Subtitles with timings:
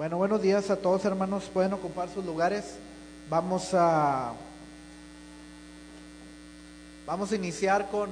[0.00, 1.50] Bueno, buenos días a todos hermanos.
[1.52, 2.76] Pueden ocupar sus lugares.
[3.28, 4.32] Vamos a
[7.06, 8.08] vamos a iniciar con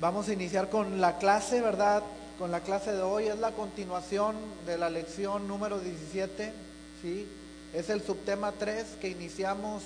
[0.00, 2.02] vamos a iniciar con la clase, ¿verdad?
[2.38, 4.34] Con la clase de hoy es la continuación
[4.64, 6.54] de la lección número 17,
[7.02, 7.28] ¿sí?
[7.74, 9.82] Es el subtema 3 que iniciamos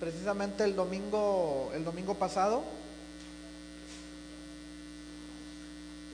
[0.00, 2.62] precisamente el domingo el domingo pasado.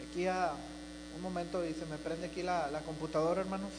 [0.08, 0.52] Aquí a
[1.24, 3.70] momento y se me prende aquí la, computadora, hermanos.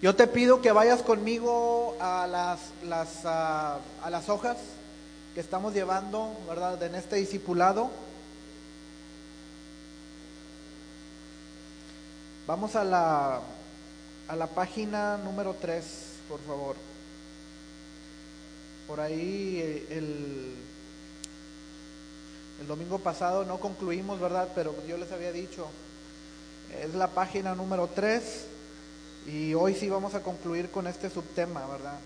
[0.00, 4.56] Yo te pido que vayas conmigo a las, las, a, las hojas
[5.34, 7.90] que estamos llevando, ¿verdad?, en este discipulado.
[12.46, 13.40] Vamos a la,
[14.28, 15.84] a la página número 3,
[16.28, 16.76] por favor.
[18.86, 20.54] Por ahí el, el
[22.68, 24.48] domingo pasado no concluimos, ¿verdad?
[24.54, 25.66] Pero yo les había dicho,
[26.82, 28.22] es la página número 3
[29.26, 31.98] y hoy sí vamos a concluir con este subtema, ¿verdad?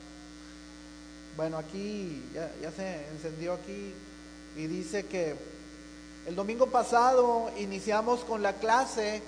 [1.36, 3.92] Bueno, aquí ya, ya se encendió aquí
[4.56, 5.36] y dice que
[6.26, 9.22] el domingo pasado iniciamos con la clase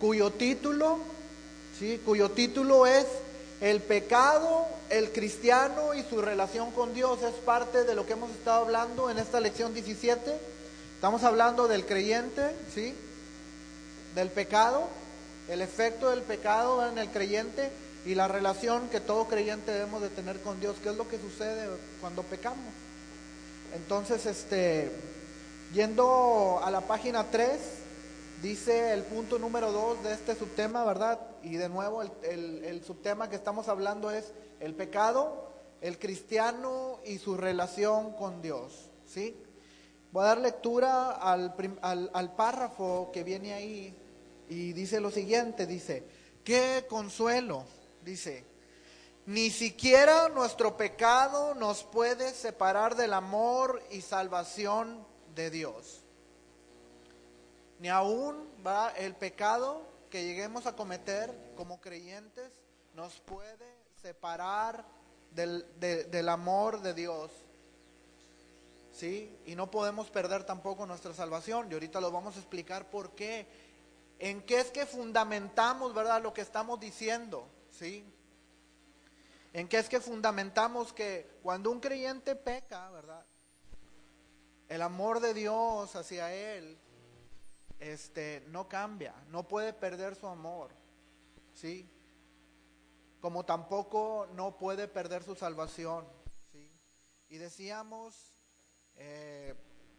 [0.00, 0.98] cuyo título,
[1.78, 2.00] ¿sí?
[2.04, 3.06] Cuyo título es
[3.60, 8.30] el pecado, el cristiano y su relación con Dios es parte de lo que hemos
[8.30, 10.36] estado hablando en esta lección 17.
[10.94, 12.94] Estamos hablando del creyente, ¿sí?
[14.14, 14.88] Del pecado,
[15.48, 17.70] el efecto del pecado en el creyente
[18.04, 20.76] y la relación que todo creyente debemos de tener con Dios.
[20.82, 21.68] ¿Qué es lo que sucede
[22.00, 22.72] cuando pecamos?
[23.74, 24.90] Entonces, este,
[25.72, 27.58] yendo a la página 3,
[28.42, 31.18] Dice el punto número dos de este subtema, ¿verdad?
[31.46, 37.36] Y de nuevo el, subtema que estamos hablando es el pecado, el cristiano y su
[37.36, 39.36] relación con Dios, ¿sí?
[40.10, 43.94] Voy a dar lectura al, al párrafo que viene ahí
[44.48, 46.04] y dice lo siguiente, dice,
[46.42, 47.64] qué consuelo,
[48.04, 48.44] dice,
[49.26, 56.02] ni siquiera nuestro pecado nos puede separar del amor y salvación de Dios
[57.78, 62.50] ni aún va el pecado que lleguemos a cometer como creyentes
[62.94, 64.84] nos puede separar
[65.30, 67.30] del, del amor de Dios.
[68.92, 69.38] ¿Sí?
[69.44, 71.70] Y no podemos perder tampoco nuestra salvación.
[71.70, 73.46] Y ahorita lo vamos a explicar por qué.
[74.18, 77.46] ¿En qué es que fundamentamos, verdad, lo que estamos diciendo?
[77.70, 78.04] ¿Sí?
[79.52, 83.24] ¿En qué es que fundamentamos que cuando un creyente peca, verdad?
[84.68, 86.78] El amor de Dios hacia él
[87.78, 90.70] este, no cambia, no puede perder su amor,
[91.52, 91.90] ¿sí?
[93.20, 96.06] Como tampoco no puede perder su salvación,
[96.52, 96.70] ¿sí?
[97.28, 98.34] Y decíamos,
[98.96, 99.54] eh,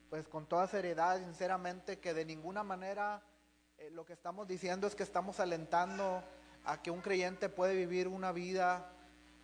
[0.09, 3.21] pues con toda seriedad, sinceramente, que de ninguna manera
[3.77, 6.23] eh, lo que estamos diciendo es que estamos alentando
[6.65, 8.91] a que un creyente puede vivir una vida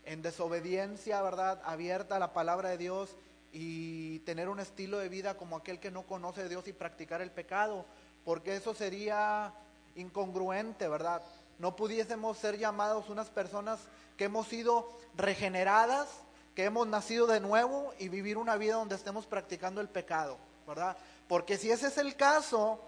[0.04, 1.62] en desobediencia, ¿verdad?
[1.64, 3.16] Abierta a la palabra de Dios
[3.52, 7.22] y tener un estilo de vida como aquel que no conoce a Dios y practicar
[7.22, 7.86] el pecado
[8.26, 9.54] porque eso sería
[9.96, 11.22] incongruente, ¿verdad?
[11.60, 13.80] No pudiésemos ser llamados unas personas
[14.18, 16.08] que hemos sido regeneradas,
[16.56, 20.98] que hemos nacido de nuevo y vivir una vida donde estemos practicando el pecado, ¿verdad?
[21.28, 22.80] Porque si ese es el caso,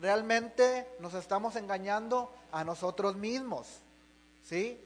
[0.00, 3.66] realmente nos estamos engañando a nosotros mismos,
[4.44, 4.80] ¿sí?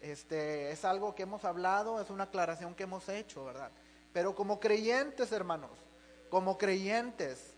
[0.00, 3.70] Este es algo que hemos hablado, es una aclaración que hemos hecho, ¿verdad?
[4.12, 5.70] Pero como creyentes, hermanos,
[6.30, 7.54] como creyentes,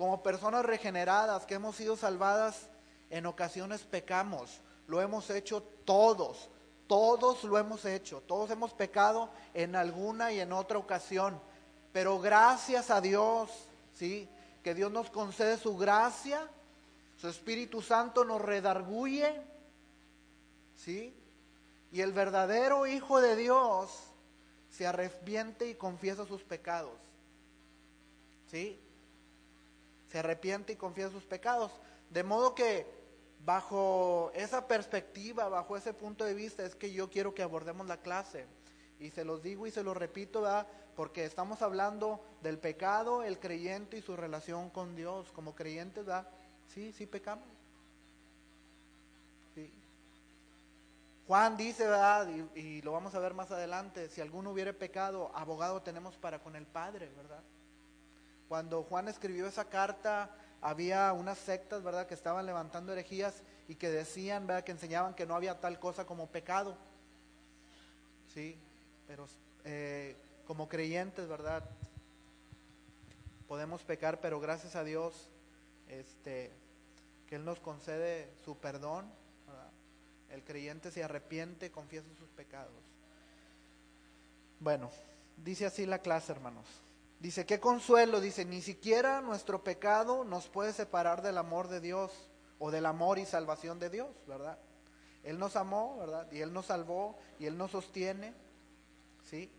[0.00, 2.70] como personas regeneradas que hemos sido salvadas,
[3.10, 4.62] en ocasiones pecamos.
[4.86, 6.48] Lo hemos hecho todos,
[6.86, 11.38] todos lo hemos hecho, todos hemos pecado en alguna y en otra ocasión.
[11.92, 13.50] Pero gracias a Dios,
[13.92, 14.26] ¿sí?
[14.64, 16.48] Que Dios nos concede su gracia,
[17.18, 19.38] su Espíritu Santo nos redarguye,
[20.76, 21.14] ¿sí?
[21.92, 23.90] Y el verdadero Hijo de Dios
[24.70, 26.96] se arrepiente y confiesa sus pecados.
[28.50, 28.80] ¿Sí?
[30.10, 31.72] Se arrepiente y confiesa sus pecados.
[32.10, 32.86] De modo que
[33.44, 37.98] bajo esa perspectiva, bajo ese punto de vista, es que yo quiero que abordemos la
[37.98, 38.46] clase.
[38.98, 40.66] Y se los digo y se los repito, ¿verdad?
[41.00, 45.32] porque estamos hablando del pecado, el creyente y su relación con Dios.
[45.32, 46.28] Como creyentes, ¿verdad?
[46.74, 47.48] Sí, sí pecamos.
[51.26, 52.28] Juan dice, ¿verdad?
[52.54, 56.40] Y, y lo vamos a ver más adelante, si alguno hubiere pecado, abogado tenemos para
[56.40, 57.42] con el Padre, ¿verdad?
[58.50, 60.28] Cuando Juan escribió esa carta,
[60.60, 65.24] había unas sectas, ¿verdad?, que estaban levantando herejías y que decían, ¿verdad?, que enseñaban que
[65.24, 66.76] no había tal cosa como pecado.
[68.34, 68.58] Sí,
[69.06, 69.28] pero
[69.62, 70.16] eh,
[70.48, 71.62] como creyentes, ¿verdad?
[73.46, 75.28] Podemos pecar, pero gracias a Dios,
[75.86, 76.50] este,
[77.28, 79.08] que Él nos concede su perdón.
[80.28, 82.82] El creyente se arrepiente, confiesa sus pecados.
[84.58, 84.90] Bueno,
[85.36, 86.66] dice así la clase, hermanos.
[87.20, 92.10] Dice, qué consuelo, dice, ni siquiera nuestro pecado nos puede separar del amor de Dios
[92.58, 94.58] o del amor y salvación de Dios, ¿verdad?
[95.22, 96.32] Él nos amó, ¿verdad?
[96.32, 98.32] Y Él nos salvó y Él nos sostiene,
[99.28, 99.52] ¿sí?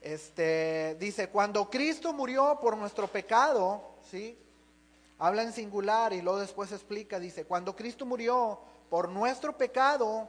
[0.00, 4.36] Este, dice, cuando Cristo murió por nuestro pecado, ¿sí?
[5.20, 8.60] Habla en singular y luego después explica, dice, cuando Cristo murió
[8.90, 10.28] por nuestro pecado,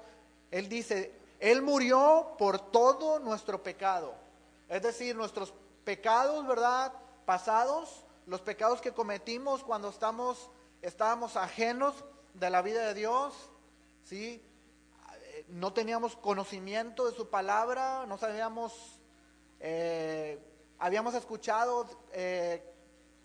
[0.51, 4.13] Él dice, Él murió por todo nuestro pecado.
[4.67, 6.93] Es decir, nuestros pecados, ¿verdad?
[7.25, 10.49] Pasados, los pecados que cometimos cuando estamos,
[10.81, 13.33] estábamos ajenos de la vida de Dios,
[14.03, 14.43] ¿sí?
[15.47, 18.99] No teníamos conocimiento de su palabra, no sabíamos,
[19.59, 20.39] eh,
[20.77, 22.63] habíamos escuchado eh,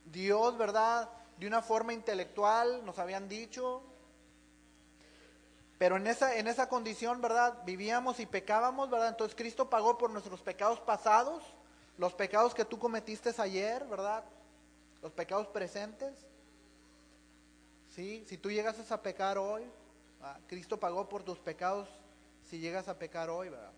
[0.04, 1.10] Dios, ¿verdad?
[1.38, 3.82] De una forma intelectual, nos habían dicho,
[5.78, 7.58] pero en esa, en esa condición, ¿verdad?
[7.64, 9.08] Vivíamos y pecábamos, ¿verdad?
[9.08, 11.42] Entonces Cristo pagó por nuestros pecados pasados
[11.96, 14.24] los pecados que tú cometiste ayer, ¿verdad?
[15.02, 16.12] Los pecados presentes.
[17.94, 18.24] ¿Sí?
[18.26, 19.62] Si tú llegas a pecar hoy,
[20.48, 21.88] Cristo pagó por tus pecados
[22.48, 23.72] si llegas a pecar hoy, ¿verdad?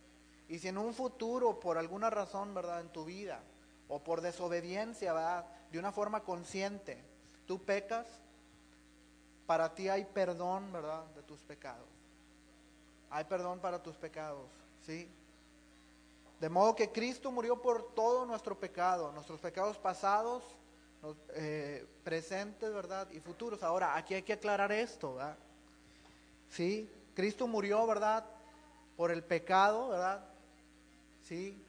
[0.49, 2.81] Y si en un futuro, por alguna razón, ¿verdad?
[2.81, 3.41] En tu vida,
[3.89, 5.47] o por desobediencia, ¿verdad?
[5.71, 6.99] De una forma consciente,
[7.47, 8.07] tú pecas,
[9.47, 11.05] para ti hay perdón, ¿verdad?
[11.15, 11.89] De tus pecados.
[13.11, 14.49] Hay perdón para tus pecados,
[14.85, 15.09] ¿sí?
[16.41, 20.43] De modo que Cristo murió por todo nuestro pecado, nuestros pecados pasados,
[21.35, 23.09] eh, presentes, ¿verdad?
[23.11, 23.63] Y futuros.
[23.63, 25.39] Ahora, aquí hay que aclarar esto, ¿verdad?
[26.51, 28.25] Sí, Cristo murió, ¿verdad?
[28.97, 30.25] Por el pecado, ¿verdad?
[31.23, 31.63] Sí,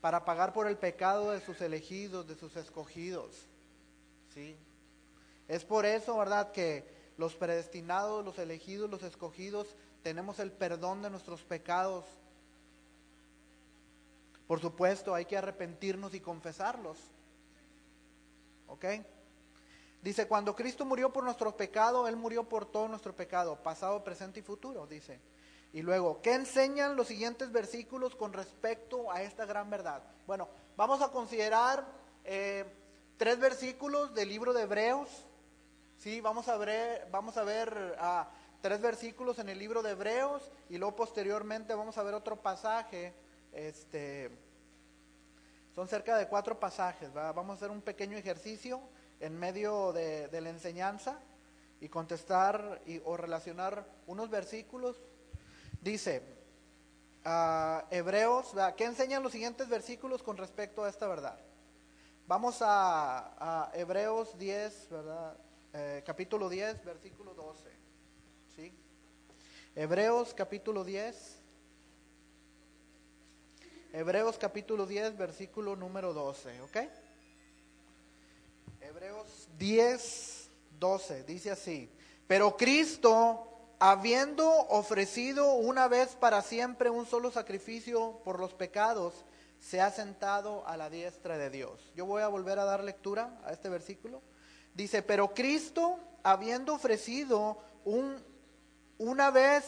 [0.00, 3.46] para pagar por el pecado de sus elegidos, de sus escogidos.
[4.32, 4.56] Sí.
[5.48, 6.52] Es por eso, ¿verdad?
[6.52, 6.84] Que
[7.16, 12.04] los predestinados, los elegidos, los escogidos, tenemos el perdón de nuestros pecados
[14.48, 16.98] por supuesto, hay que arrepentirnos y confesarlos.
[18.66, 18.84] ¿Ok?
[20.00, 24.40] Dice, cuando Cristo murió por nuestro pecado, Él murió por todo nuestro pecado, pasado, presente
[24.40, 25.20] y futuro, dice.
[25.74, 30.02] Y luego, ¿qué enseñan los siguientes versículos con respecto a esta gran verdad?
[30.26, 30.48] Bueno,
[30.78, 31.84] vamos a considerar
[32.24, 32.64] eh,
[33.18, 35.26] tres versículos del libro de Hebreos.
[35.98, 38.30] Sí, vamos a ver, vamos a ver ah,
[38.62, 43.12] tres versículos en el libro de Hebreos y luego posteriormente vamos a ver otro pasaje
[43.52, 44.30] este,
[45.74, 47.12] son cerca de cuatro pasajes.
[47.12, 48.80] Vamos a hacer un pequeño ejercicio
[49.20, 51.20] en medio de, la enseñanza
[51.80, 55.00] y contestar o relacionar unos versículos.
[55.80, 56.22] Dice,
[57.24, 61.38] uh, Hebreos, ¿qué enseñan los siguientes versículos con respecto a esta verdad?
[62.28, 65.36] Vamos a, Hebreos 10, ¿verdad?
[65.72, 67.70] Eh, capítulo 10, versículo 12.
[68.54, 68.72] ¿sí?
[69.74, 71.37] Hebreos capítulo 10,
[73.92, 76.76] Hebreos capítulo 10, versículo número 12, ¿ok?
[78.82, 81.90] Hebreos 10, 12, dice así,
[82.26, 83.48] pero Cristo,
[83.78, 89.24] habiendo ofrecido una vez para siempre un solo sacrificio por los pecados,
[89.58, 91.90] se ha sentado a la diestra de Dios.
[91.96, 94.20] Yo voy a volver a dar lectura a este versículo.
[94.74, 98.22] Dice, pero Cristo, habiendo ofrecido un,
[98.98, 99.64] una vez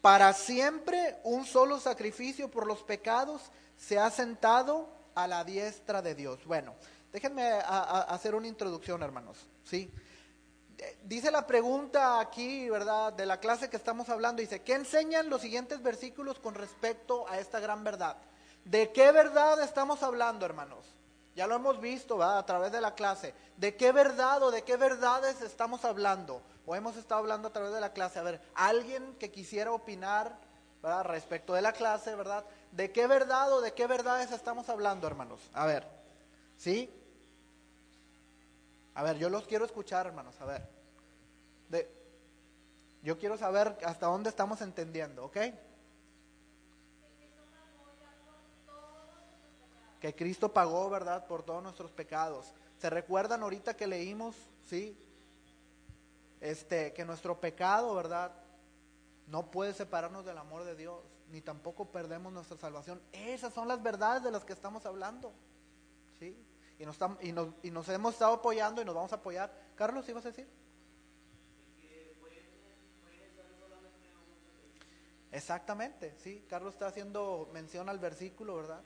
[0.00, 3.50] para siempre un solo sacrificio por los pecados,
[3.86, 6.44] se ha sentado a la diestra de Dios.
[6.46, 6.74] Bueno,
[7.12, 9.46] déjenme hacer una introducción, hermanos.
[9.62, 9.92] ¿sí?
[11.02, 13.12] Dice la pregunta aquí, ¿verdad?
[13.12, 17.38] De la clase que estamos hablando, dice, ¿qué enseñan los siguientes versículos con respecto a
[17.38, 18.16] esta gran verdad?
[18.64, 20.86] ¿De qué verdad estamos hablando, hermanos?
[21.36, 22.38] Ya lo hemos visto, ¿verdad?
[22.38, 23.34] A través de la clase.
[23.56, 26.42] ¿De qué verdad o de qué verdades estamos hablando?
[26.64, 28.18] O hemos estado hablando a través de la clase.
[28.18, 30.38] A ver, alguien que quisiera opinar,
[30.84, 32.44] Respecto de la clase, ¿verdad?
[32.70, 35.40] ¿De qué verdad o de qué verdades estamos hablando, hermanos?
[35.54, 35.88] A ver,
[36.58, 36.90] ¿sí?
[38.92, 40.68] A ver, yo los quiero escuchar, hermanos, a ver.
[41.70, 41.90] De,
[43.02, 45.38] yo quiero saber hasta dónde estamos entendiendo, ¿ok?
[50.00, 52.52] Que Cristo pagó, ¿verdad?, por todos nuestros pecados.
[52.78, 54.36] ¿Se recuerdan ahorita que leímos,
[54.68, 54.94] sí?
[56.42, 58.32] Este, que nuestro pecado, ¿verdad?,
[59.26, 63.02] no puede separarnos del amor de Dios ni tampoco perdemos nuestra salvación.
[63.12, 65.32] Esas son las verdades de las que estamos hablando.
[66.18, 66.36] ¿sí?
[66.78, 69.52] Y, nos, y, nos, y nos hemos estado apoyando y nos vamos a apoyar.
[69.74, 70.48] Carlos, ¿ibas a decir?
[75.32, 76.44] Exactamente, sí.
[76.48, 78.82] Carlos está haciendo mención al versículo, ¿verdad?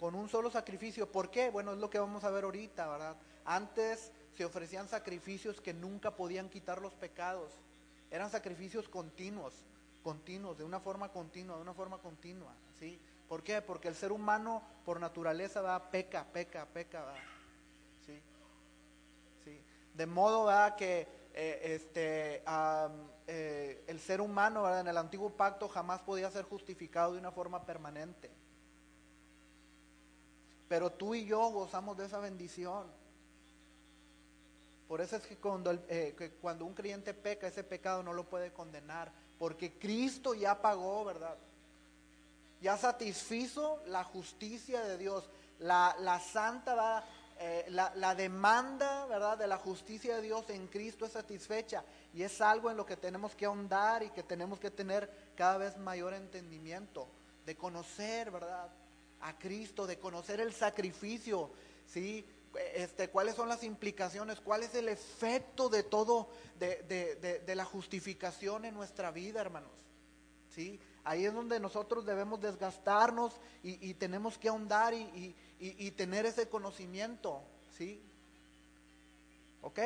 [0.00, 1.12] Con un solo sacrificio.
[1.12, 1.50] ¿Por qué?
[1.50, 3.16] Bueno, es lo que vamos a ver ahorita, ¿verdad?
[3.44, 7.52] Antes se ofrecían sacrificios que nunca podían quitar los pecados.
[8.10, 9.52] Eran sacrificios continuos,
[10.02, 13.00] continuos, de una forma continua, de una forma continua, ¿sí?
[13.28, 13.62] ¿Por qué?
[13.62, 17.14] Porque el ser humano por naturaleza va peca, peca, peca.
[18.04, 18.20] ¿Sí?
[19.44, 19.58] ¿Sí?
[19.94, 22.42] De modo que eh, este,
[23.26, 27.64] eh, el ser humano en el antiguo pacto jamás podía ser justificado de una forma
[27.64, 28.30] permanente.
[30.68, 32.86] Pero tú y yo gozamos de esa bendición.
[34.88, 38.28] Por eso es que cuando, eh, que cuando un creyente peca, ese pecado no lo
[38.28, 39.10] puede condenar,
[39.42, 41.36] porque Cristo ya pagó, ¿verdad?
[42.60, 45.28] Ya satisfizo la justicia de Dios.
[45.58, 47.04] La, la santa
[47.40, 51.82] eh, la, demanda, ¿verdad?, de la justicia de Dios en Cristo es satisfecha
[52.14, 55.58] y es algo en lo que tenemos que ahondar y que tenemos que tener cada
[55.58, 57.08] vez mayor entendimiento,
[57.44, 58.68] de conocer, ¿verdad?,
[59.22, 61.50] a Cristo, de conocer el sacrificio,
[61.88, 62.24] ¿sí?
[62.74, 66.28] Este, cuáles son las implicaciones, cuál es el efecto de todo,
[66.58, 69.70] de, la justificación en nuestra vida, hermanos.
[70.50, 70.78] ¿Sí?
[71.04, 77.42] Ahí es donde nosotros debemos desgastarnos y, tenemos que ahondar y, y, tener ese conocimiento,
[77.76, 78.02] ¿sí?
[79.62, 79.78] ¿Ok?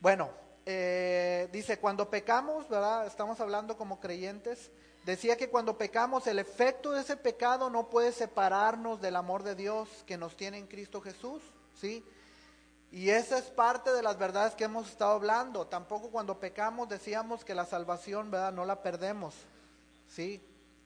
[0.00, 0.30] Bueno,
[0.66, 3.06] eh, dice, cuando pecamos, ¿verdad?
[3.06, 4.70] Estamos hablando como creyentes.
[5.04, 9.54] Decía que cuando pecamos, el efecto de ese pecado no puede separarnos del amor de
[9.54, 11.42] Dios que nos tiene en Cristo Jesús,
[11.80, 12.04] ¿sí?
[12.92, 15.66] Y esa es parte de las verdades que hemos estado hablando.
[15.66, 18.52] Tampoco cuando pecamos decíamos que la salvación, ¿verdad?
[18.52, 19.34] No la perdemos,
[20.08, 20.42] ¿sí?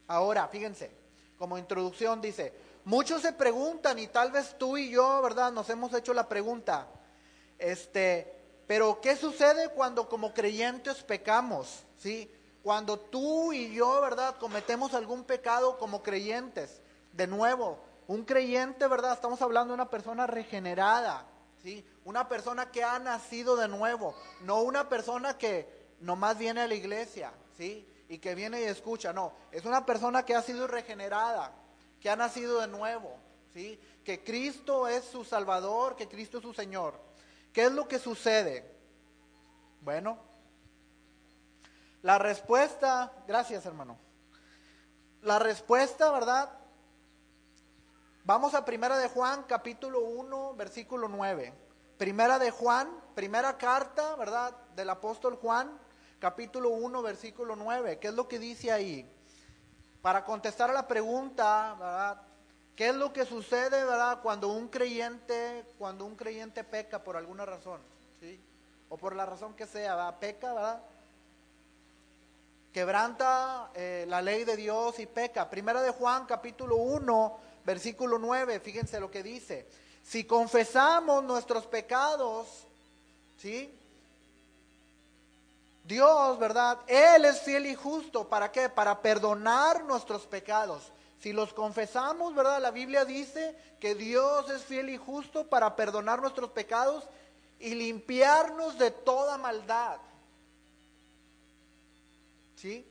[0.07, 0.91] Ahora, fíjense,
[1.39, 2.53] como introducción dice,
[2.85, 5.51] Muchos se preguntan, y tal vez tú y yo, ¿verdad?
[5.51, 6.87] Nos hemos hecho la pregunta,
[7.59, 8.31] este,
[8.67, 11.83] pero ¿qué sucede cuando como creyentes pecamos?
[11.99, 12.31] ¿Sí?
[12.65, 14.37] Cuando tú y yo, ¿verdad?
[14.39, 16.81] Cometemos algún pecado como creyentes.
[17.13, 17.79] De nuevo,
[18.09, 19.13] un creyente, ¿verdad?
[19.13, 21.27] Estamos hablando de una persona regenerada,
[21.63, 21.87] ¿sí?
[22.07, 25.69] Una persona que ha nacido de nuevo, no una persona que
[26.01, 27.87] nomás viene a la iglesia, ¿sí?
[28.09, 31.53] Y que viene y escucha, no, es una persona que ha sido regenerada,
[32.01, 33.15] que ha nacido de nuevo,
[33.53, 33.79] ¿sí?
[34.03, 36.99] que Cristo es su Salvador, que Cristo es su Señor.
[37.53, 38.65] ¿Qué es lo que sucede?
[39.83, 40.19] Bueno,
[42.05, 43.99] la respuesta, gracias hermano,
[45.23, 46.51] la respuesta, ¿verdad?
[48.25, 51.53] Vamos a Primera de Juan, capítulo 1, versículo 9.
[51.99, 54.55] Primera de Juan, primera carta, ¿verdad?
[54.77, 55.79] Del apóstol Juan,
[56.21, 57.99] capítulo 1, versículo 9.
[57.99, 59.11] ¿Qué es lo que dice ahí?
[60.05, 62.21] para contestar a la pregunta, ¿verdad?
[62.77, 67.47] ¿Qué es lo que sucede, verdad, cuando un creyente, cuando un creyente peca por alguna
[67.47, 67.81] razón,
[68.21, 68.39] ¿sí?
[68.91, 70.19] O por la razón que sea, ¿verdad?
[70.19, 70.83] Peca, ¿verdad?
[72.75, 75.49] Quebranta eh, la ley de Dios y peca.
[75.49, 79.65] Primera de Juan, capítulo 1, versículo 9, fíjense lo que dice.
[80.03, 82.49] Si confesamos nuestros pecados,
[83.41, 83.73] ¿sí?
[85.85, 86.81] Dios, ¿verdad?
[86.89, 88.27] Él es fiel y justo.
[88.27, 88.69] ¿Para qué?
[88.69, 90.83] Para perdonar nuestros pecados.
[91.21, 92.61] Si los confesamos, ¿verdad?
[92.61, 97.05] La Biblia dice que Dios es fiel y justo para perdonar nuestros pecados
[97.61, 99.99] y limpiarnos de toda maldad.
[102.57, 102.87] ¿Sí?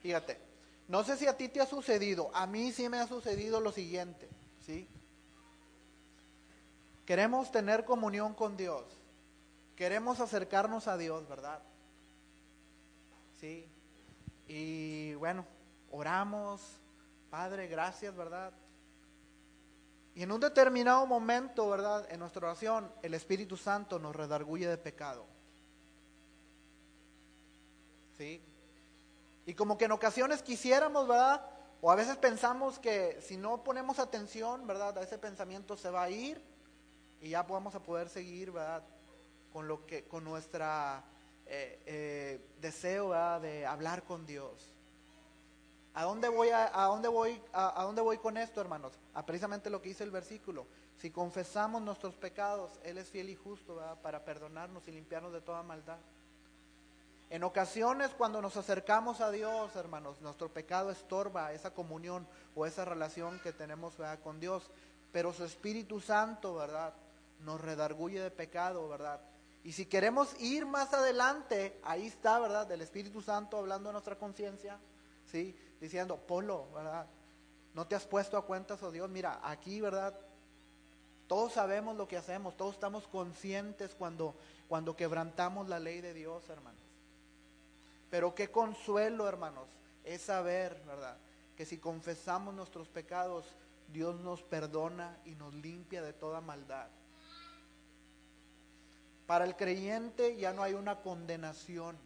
[0.00, 0.38] Fíjate,
[0.88, 3.72] no sé si a ti te ha sucedido, a mí sí me ha sucedido lo
[3.72, 4.28] siguiente,
[4.64, 4.88] ¿sí?
[7.04, 8.84] Queremos tener comunión con Dios
[9.78, 11.62] queremos acercarnos a Dios, ¿verdad?
[13.40, 13.70] Sí.
[14.48, 15.46] Y bueno,
[15.92, 16.60] oramos,
[17.30, 18.52] Padre, gracias, ¿verdad?
[20.16, 22.08] Y en un determinado momento, ¿verdad?
[22.10, 25.26] En nuestra oración, el Espíritu Santo nos redarguye de pecado.
[28.18, 28.42] ¿Sí?
[29.46, 31.42] Y como que en ocasiones quisiéramos, ¿verdad?
[31.80, 34.98] O a veces pensamos que si no ponemos atención, ¿verdad?
[34.98, 36.42] A ese pensamiento se va a ir
[37.22, 38.82] y ya vamos a poder seguir, ¿verdad?
[39.52, 41.02] con lo que con nuestra
[41.46, 43.10] eh, eh, deseo
[43.40, 44.74] de hablar con Dios.
[45.94, 48.92] ¿A dónde voy a, dónde voy a, dónde voy con esto, hermanos?
[49.14, 50.66] A precisamente lo que dice el versículo.
[50.98, 55.62] Si confesamos nuestros pecados, él es fiel y justo para perdonarnos y limpiarnos de toda
[55.62, 55.98] maldad.
[57.30, 62.86] En ocasiones cuando nos acercamos a Dios, hermanos, nuestro pecado estorba esa comunión o esa
[62.86, 64.70] relación que tenemos con Dios,
[65.12, 66.94] pero su Espíritu Santo, ¿verdad?
[67.40, 69.20] Nos redarguye de pecado, ¿verdad?
[69.62, 72.66] Y si queremos ir más adelante, ahí está, ¿verdad?
[72.66, 74.78] Del Espíritu Santo hablando a nuestra conciencia,
[75.30, 75.54] ¿sí?
[75.82, 77.06] Diciendo, Polo, ¿verdad?
[77.74, 80.18] No te has puesto a cuentas, oh Dios, mira, aquí, ¿verdad?
[81.26, 84.34] Todos sabemos lo que hacemos, todos estamos conscientes cuando,
[84.66, 86.87] cuando quebrantamos la ley de Dios, hermanos.
[88.10, 89.68] Pero qué consuelo, hermanos,
[90.04, 91.16] es saber, ¿verdad?
[91.56, 93.44] Que si confesamos nuestros pecados,
[93.92, 96.88] Dios nos perdona y nos limpia de toda maldad.
[99.26, 101.96] Para el creyente ya no hay una condenación.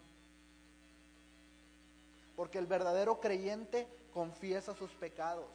[2.35, 5.47] Porque el verdadero creyente confiesa sus pecados.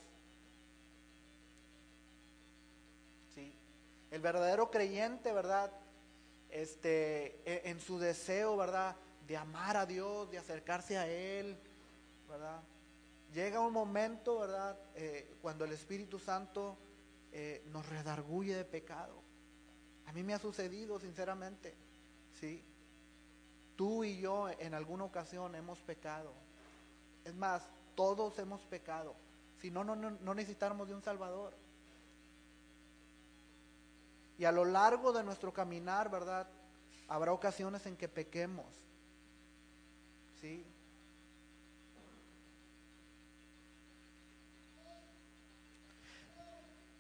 [3.35, 3.53] ¿Sí?
[4.11, 5.71] El verdadero creyente, ¿verdad?
[6.49, 8.95] Este, e, en su deseo, ¿verdad?
[9.27, 11.57] De amar a Dios, de acercarse a Él,
[12.29, 12.61] ¿verdad?
[13.33, 14.77] Llega un momento, ¿verdad?
[14.95, 16.77] Eh, cuando el Espíritu Santo
[17.31, 19.21] eh, nos redarguye de pecado.
[20.05, 21.75] A mí me ha sucedido, sinceramente,
[22.39, 22.63] ¿sí?
[23.75, 26.33] Tú y yo en alguna ocasión hemos pecado.
[27.25, 27.63] Es más,
[27.95, 29.13] todos hemos pecado.
[29.61, 31.53] Si no, no, no necesitamos de un Salvador.
[34.37, 36.47] Y a lo largo de nuestro caminar, ¿verdad?
[37.07, 38.65] Habrá ocasiones en que pequemos.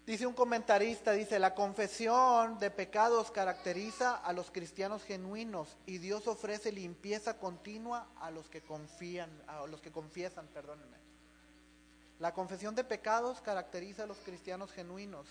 [0.07, 6.27] Dice un comentarista, dice, la confesión de pecados caracteriza a los cristianos genuinos y Dios
[6.27, 10.95] ofrece limpieza continua a los que confían, a los que confiesan, perdónenme.
[12.19, 15.27] La confesión de pecados caracteriza a los cristianos genuinos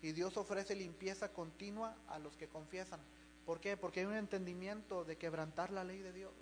[0.00, 3.00] y Dios ofrece limpieza continua a los que confiesan.
[3.44, 3.76] ¿Por qué?
[3.76, 6.32] Porque hay un entendimiento de quebrantar la ley de Dios.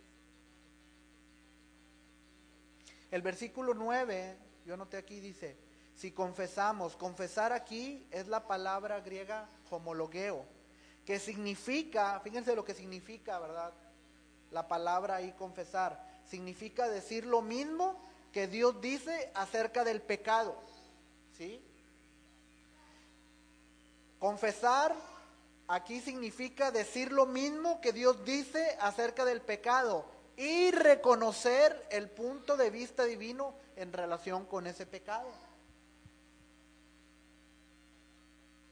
[3.10, 4.36] El versículo 9,
[4.66, 5.56] yo anoté aquí, dice,
[5.94, 10.44] si confesamos, confesar aquí es la palabra griega homologueo,
[11.06, 13.72] que significa, fíjense lo que significa, ¿verdad?
[14.50, 17.98] La palabra ahí confesar, significa decir lo mismo
[18.32, 20.54] que Dios dice acerca del pecado,
[21.36, 21.64] ¿sí?
[24.18, 24.94] Confesar
[25.66, 32.57] aquí significa decir lo mismo que Dios dice acerca del pecado y reconocer el punto
[32.57, 35.28] de vista divino en relación con ese pecado.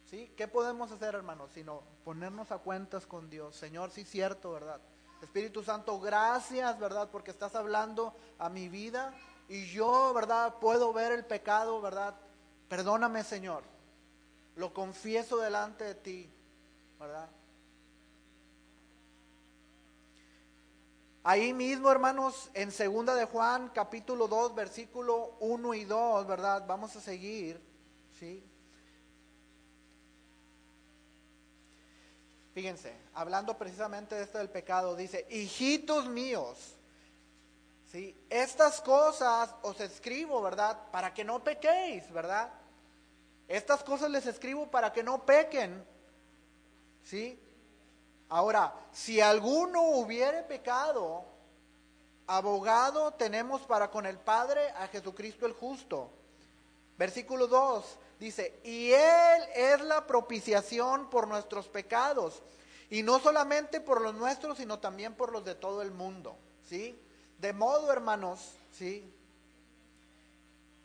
[0.09, 0.33] ¿Sí?
[0.37, 1.51] ¿Qué podemos hacer, hermanos?
[1.53, 3.57] Sino ponernos a cuentas con Dios.
[3.57, 4.81] Señor, sí, cierto, ¿verdad?
[5.21, 7.09] Espíritu Santo, gracias, ¿verdad?
[7.11, 9.13] Porque estás hablando a mi vida
[9.49, 10.55] y yo, ¿verdad?
[10.61, 12.15] Puedo ver el pecado, ¿verdad?
[12.69, 13.65] Perdóname, Señor.
[14.55, 16.31] Lo confieso delante de ti,
[17.01, 17.29] ¿verdad?
[21.29, 26.65] Ahí mismo, hermanos, en segunda de Juan, capítulo 2, versículo 1 y 2, ¿verdad?
[26.69, 27.61] Vamos a seguir,
[28.17, 28.45] ¿sí?
[32.55, 36.77] Fíjense, hablando precisamente de esto del pecado, dice, hijitos míos,
[37.91, 38.17] ¿sí?
[38.31, 40.79] estas cosas os escribo, ¿verdad?
[40.93, 42.53] Para que no pequéis, ¿verdad?
[43.49, 45.85] Estas cosas les escribo para que no pequen,
[47.03, 47.37] ¿sí?
[48.29, 51.25] Ahora, si alguno hubiere pecado,
[52.27, 56.11] abogado tenemos para con el Padre a Jesucristo el justo.
[56.99, 62.43] Versículo 2, Dice, y Él es la propiciación por nuestros pecados.
[62.89, 66.37] Y no solamente por los nuestros, sino también por los de todo el mundo.
[66.69, 66.99] ¿Sí?
[67.39, 69.13] De modo, hermanos, ¿sí?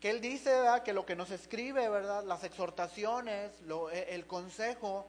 [0.01, 0.51] Que Él dice
[0.83, 2.23] que lo que nos escribe, ¿verdad?
[2.23, 3.51] Las exhortaciones,
[3.93, 5.05] e, el consejo,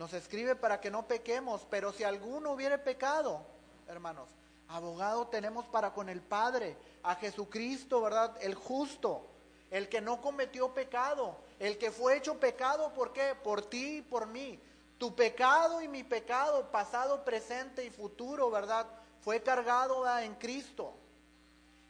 [0.00, 1.66] nos escribe para que no pequemos.
[1.68, 3.42] Pero si alguno hubiere pecado,
[3.86, 4.30] hermanos,
[4.68, 8.34] abogado tenemos para con el Padre, a Jesucristo, ¿verdad?
[8.40, 9.26] El justo
[9.70, 13.34] el que no cometió pecado, el que fue hecho pecado, ¿por qué?
[13.34, 14.58] Por ti y por mí.
[14.96, 18.86] Tu pecado y mi pecado, pasado, presente y futuro, ¿verdad?
[19.22, 20.94] Fue cargado en Cristo.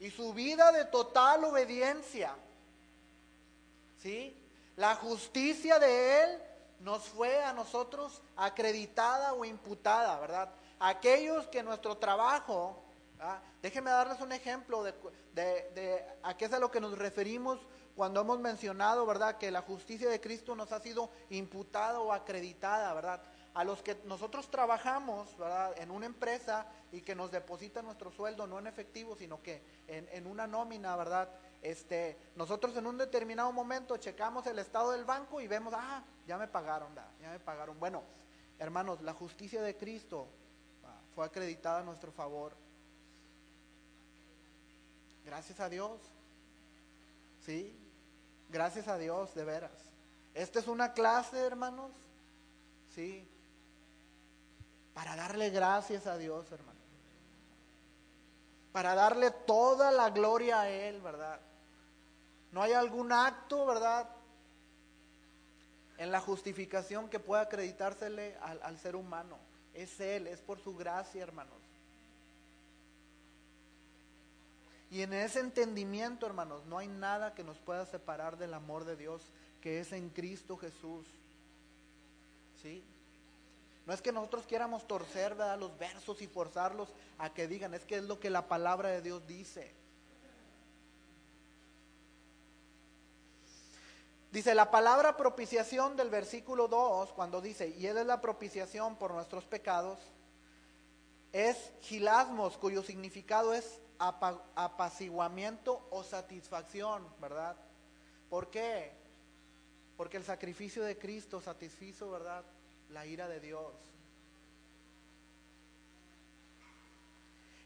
[0.01, 2.35] Y su vida de total obediencia,
[4.03, 4.37] ¿sí?
[4.77, 6.50] La justicia de Él
[6.81, 10.51] nos fue a nosotros acreditada o imputada, ¿verdad?
[10.79, 12.83] Aquellos que nuestro trabajo
[13.23, 13.38] ¿Ah?
[13.61, 17.59] Déjenme darles un ejemplo de, a qué es a lo que nos referimos
[17.95, 22.95] cuando hemos mencionado, ¿verdad?, que la justicia de Cristo nos ha sido imputada o acreditada,
[22.95, 23.23] ¿verdad?
[23.53, 28.47] A los que nosotros trabajamos, ¿verdad?, en una empresa y que nos deposita nuestro sueldo,
[28.47, 31.29] no en efectivo, sino que en, una nómina, ¿verdad?
[31.62, 36.38] Este, nosotros en un determinado momento checamos el estado del banco y vemos, ah, ya
[36.38, 37.79] me pagaron, ya me pagaron.
[37.79, 38.03] Bueno,
[38.59, 40.27] hermanos, la justicia de Cristo
[41.14, 42.55] fue acreditada a nuestro favor.
[45.25, 46.01] Gracias a Dios.
[47.44, 47.77] ¿Sí?
[48.49, 49.70] Gracias a Dios, de veras.
[50.35, 51.92] Esta es una clase, hermanos.
[52.94, 53.29] ¿Sí?
[54.94, 56.79] Para darle gracias a Dios, hermano.
[58.73, 61.40] Para darle toda la gloria a Él, ¿verdad?
[62.53, 64.09] No hay algún acto, ¿verdad?
[65.99, 69.39] En la justificación que pueda acreditársele al, ser humano.
[69.75, 71.59] Es Él, es por su gracia, hermanos.
[74.91, 78.97] Y en ese entendimiento, hermanos, no hay nada que nos pueda separar del amor de
[78.97, 79.23] Dios
[79.61, 81.07] que es en Cristo Jesús.
[82.63, 82.83] ¿Sí?
[83.87, 85.59] No es que nosotros quieramos torcer ¿verdad?
[85.59, 89.03] los versos y forzarlos a que digan, es que es lo que la palabra de
[89.03, 89.73] Dios dice.
[94.31, 99.12] Dice la palabra propiciación del versículo 2, cuando dice, y Él es la propiciación por
[99.12, 99.99] nuestros pecados,
[101.33, 107.57] es gilasmos, cuyo significado es apaciguamiento o satisfacción, ¿verdad?
[108.29, 108.93] ¿Por qué?
[109.97, 112.45] Porque el sacrificio de Cristo satisfizo, ¿verdad?
[112.90, 113.75] La ira de Dios.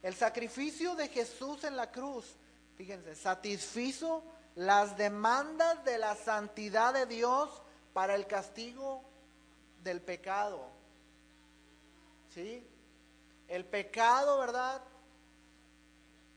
[0.03, 2.37] El sacrificio de Jesús en la cruz,
[2.77, 7.63] fíjense, satisfizo las demandas de la santidad de Dios
[7.93, 9.03] para el castigo
[9.83, 10.69] del pecado.
[12.35, 12.67] ¿Sí?
[13.49, 14.83] El pecado, ¿verdad?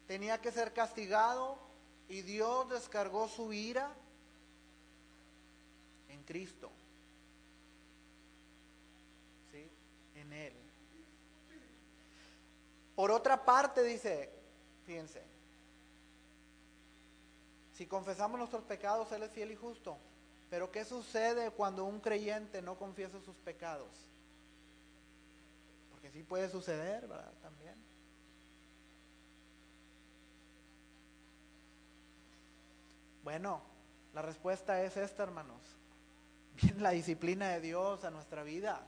[0.07, 1.57] Tenía que ser castigado
[2.09, 3.89] y Dios descargó su ira
[6.09, 6.69] en Cristo.
[9.51, 9.69] ¿Sí?
[10.15, 10.53] En Él.
[12.95, 14.31] Por otra parte, dice,
[14.85, 15.21] fíjense,
[17.77, 19.99] si confesamos nuestros pecados, Él es fiel y justo.
[20.49, 23.91] Pero ¿qué sucede cuando un creyente no confiesa sus pecados?
[25.91, 27.31] Porque sí puede suceder, ¿verdad?
[27.43, 27.75] También.
[33.23, 33.61] Bueno,
[34.15, 35.61] la respuesta es esta, hermanos.
[36.59, 38.81] Viene la disciplina de Dios a nuestra vida.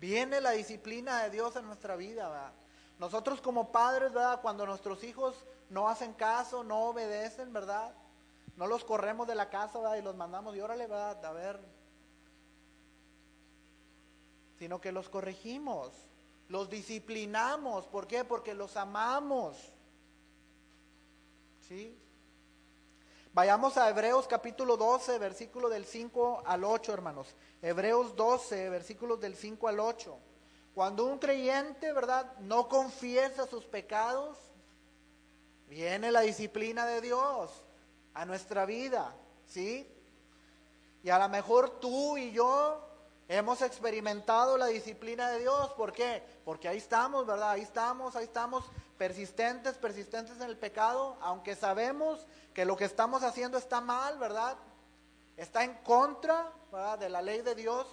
[0.00, 2.52] Viene la disciplina de Dios a nuestra vida, ¿verdad?
[2.98, 4.40] Nosotros como padres, ¿verdad?
[4.40, 7.94] Cuando nuestros hijos no hacen caso, no obedecen, ¿verdad?
[8.56, 9.96] No los corremos de la casa.
[9.96, 11.24] Y los mandamos y órale, ¿verdad?
[11.24, 11.60] A ver.
[14.58, 15.92] Sino que los corregimos,
[16.48, 17.86] los disciplinamos.
[17.86, 18.24] ¿Por qué?
[18.24, 19.56] Porque los amamos.
[21.66, 21.96] ¿Sí?
[23.32, 27.36] Vayamos a Hebreos capítulo 12, versículo del 5 al 8, hermanos.
[27.62, 30.18] Hebreos 12, versículos del 5 al 8.
[30.74, 34.49] Cuando un creyente, ¿verdad?, no confiesa sus pecados,
[35.70, 37.62] viene la disciplina de Dios
[38.12, 39.14] a nuestra vida,
[39.46, 39.88] ¿sí?
[41.04, 42.84] Y a lo mejor tú y yo
[43.28, 45.70] hemos experimentado la disciplina de Dios.
[45.74, 46.24] ¿Por qué?
[46.44, 47.52] Porque ahí estamos, ¿verdad?
[47.52, 48.64] Ahí estamos, ahí estamos
[48.98, 54.56] persistentes, persistentes en el pecado, aunque sabemos que lo que estamos haciendo está mal, ¿verdad?
[55.36, 56.98] Está en contra ¿verdad?
[56.98, 57.86] de la ley de Dios,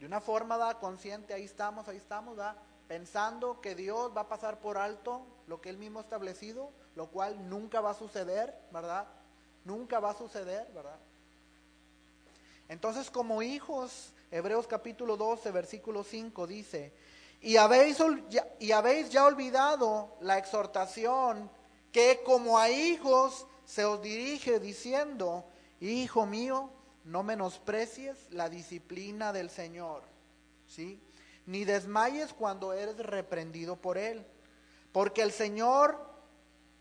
[0.00, 0.80] de una forma ¿da?
[0.80, 2.56] consciente, ahí estamos, ahí estamos, ¿da?
[2.88, 7.06] pensando que Dios va a pasar por alto lo que Él mismo ha establecido, lo
[7.08, 9.06] cual nunca va a suceder, ¿verdad?
[9.64, 10.98] Nunca va a suceder, ¿verdad?
[12.68, 16.92] Entonces, como hijos, Hebreos capítulo 12, versículo 5 dice,
[17.40, 17.98] y habéis,
[18.58, 21.50] y habéis ya olvidado la exhortación
[21.92, 25.44] que como a hijos se os dirige diciendo,
[25.80, 26.70] hijo mío,
[27.04, 30.02] no menosprecies la disciplina del Señor,
[30.66, 31.00] ¿sí?
[31.46, 34.24] Ni desmayes cuando eres reprendido por Él,
[34.92, 36.13] porque el Señor,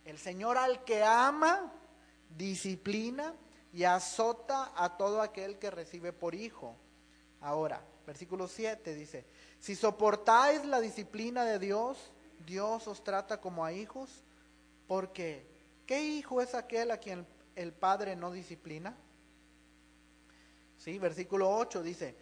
[0.06, 1.72] el Señor al que ama,
[2.38, 3.34] disciplina
[3.72, 6.76] y azota a todo aquel que recibe por hijo.
[7.42, 9.26] Ahora, versículo 7 dice,
[9.60, 12.12] si soportáis la disciplina de Dios,
[12.46, 14.10] Dios os trata como a hijos,
[14.88, 15.48] porque
[15.86, 18.96] ¿qué hijo es aquel a quien el Padre no disciplina?
[20.78, 21.00] ¿Sí?
[21.00, 22.16] Versículo 8 dice,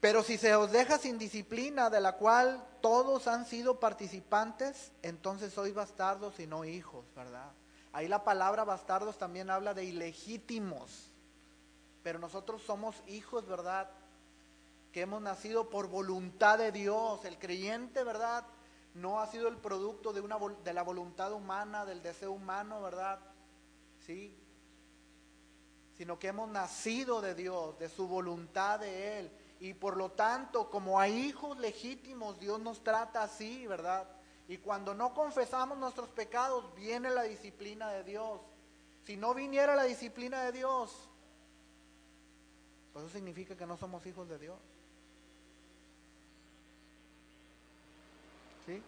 [0.00, 5.52] pero si se os deja sin disciplina, de la cual todos han sido participantes, entonces
[5.52, 7.50] sois bastardos y no hijos, ¿verdad?
[7.92, 11.10] Ahí la palabra bastardos también habla de ilegítimos,
[12.02, 13.88] pero nosotros somos hijos, ¿verdad?
[14.92, 17.24] Que hemos nacido por voluntad de Dios.
[17.24, 18.44] El creyente, ¿verdad?
[18.94, 23.20] No ha sido el producto de, una, de la voluntad humana, del deseo humano, ¿verdad?
[24.04, 24.36] Sí,
[25.96, 29.30] sino que hemos nacido de Dios, de su voluntad de Él.
[29.64, 34.06] Y por lo tanto, como a hijos legítimos, Dios nos trata así, ¿verdad?
[34.46, 38.42] Y cuando no confesamos nuestros pecados, viene la disciplina de Dios.
[39.06, 41.08] Si no viniera la disciplina de Dios,
[42.92, 44.58] pues eso significa que no somos hijos de Dios.
[48.66, 48.82] ¿Sí?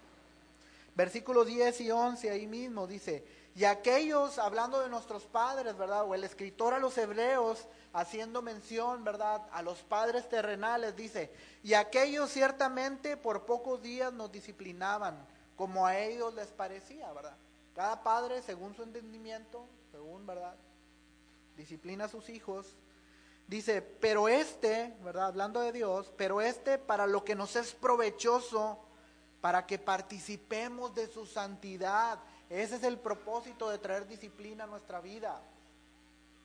[0.94, 3.24] Versículo 10 y 11 ahí mismo dice,
[3.56, 6.04] y aquellos, hablando de nuestros padres, ¿verdad?
[6.04, 9.48] O el escritor a los hebreos, haciendo mención, ¿verdad?
[9.50, 15.98] A los padres terrenales, dice, y aquellos ciertamente por pocos días nos disciplinaban, como a
[15.98, 17.34] ellos les parecía, ¿verdad?
[17.74, 20.54] Cada padre, según su entendimiento, según, ¿verdad?
[21.56, 22.66] Disciplina a sus hijos.
[23.46, 25.28] Dice, pero este, ¿verdad?
[25.28, 28.78] Hablando de Dios, pero este para lo que nos es provechoso,
[29.40, 32.18] para que participemos de su santidad.
[32.50, 35.40] Ese es el propósito de traer disciplina a nuestra vida.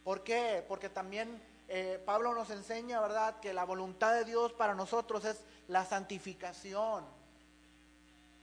[0.03, 0.63] ¿Por qué?
[0.67, 5.39] Porque también eh, Pablo nos enseña, ¿verdad?, que la voluntad de Dios para nosotros es
[5.67, 7.05] la santificación.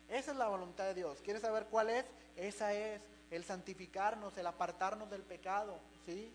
[0.09, 1.19] Esa es la voluntad de Dios.
[1.23, 2.05] ¿Quieres saber cuál es?
[2.37, 6.33] Esa es el santificarnos, el apartarnos del pecado, ¿sí?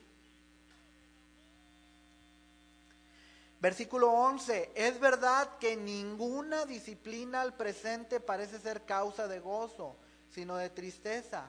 [3.59, 9.95] Versículo 11, es verdad que ninguna disciplina al presente parece ser causa de gozo,
[10.33, 11.45] sino de tristeza,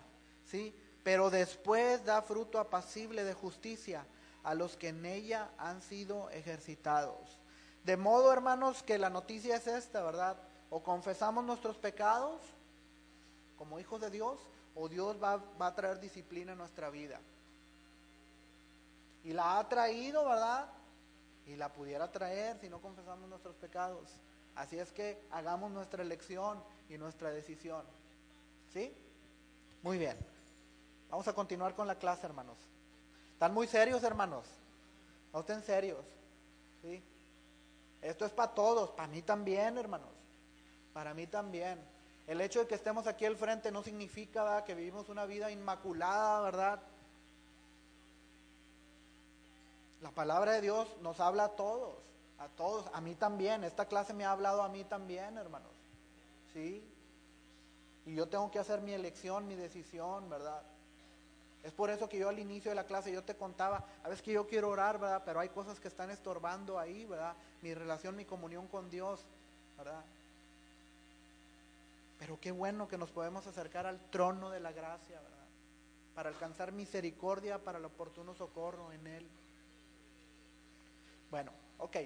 [0.47, 0.75] ¿sí?
[1.03, 4.07] Pero después da fruto apacible de justicia
[4.43, 7.39] a los que en ella han sido ejercitados.
[7.83, 10.37] De modo, hermanos, que la noticia es esta, ¿verdad?
[10.71, 12.41] O confesamos nuestros pecados
[13.57, 14.41] como hijos de Dios,
[14.75, 17.21] o Dios va, a traer disciplina en nuestra vida.
[19.23, 20.69] Y la ha traído, ¿verdad?
[21.47, 24.09] y la pudiera traer si no confesamos nuestros pecados.
[24.55, 27.85] Así es que hagamos nuestra elección y nuestra decisión.
[28.75, 28.93] ¿Sí?
[29.83, 30.17] Muy bien.
[31.09, 32.57] Vamos a continuar con la clase, hermanos.
[33.33, 34.45] ¿Están muy serios, hermanos?
[35.33, 36.05] No estén serios.
[36.83, 37.01] ¿Sí?
[38.03, 40.11] Esto es para todos, para mí también, hermanos.
[40.93, 41.79] Para mí también.
[42.27, 46.41] El hecho de que estemos aquí al frente no significa que vivimos una vida inmaculada,
[46.41, 46.81] ¿verdad?
[50.03, 51.97] La palabra de Dios nos habla a todos,
[52.39, 53.63] a todos, a mí también.
[53.63, 55.71] Esta clase me ha hablado a mí también, hermanos.
[56.53, 56.85] ¿Sí?
[58.07, 60.63] Y yo tengo que hacer mi elección, mi decisión, ¿verdad?
[61.63, 64.23] Es por eso que yo al inicio de la clase yo te contaba, a veces
[64.23, 65.23] que yo quiero orar, ¿verdad?
[65.25, 67.35] Pero hay cosas que están estorbando ahí, ¿verdad?
[67.63, 69.25] Mi relación, mi comunión con Dios,
[69.79, 70.05] ¿verdad?
[72.19, 75.47] Pero qué bueno que nos podemos acercar al trono de la gracia, ¿verdad?
[76.15, 79.27] Para alcanzar misericordia para el oportuno socorro en Él.
[81.31, 81.97] Bueno, ok.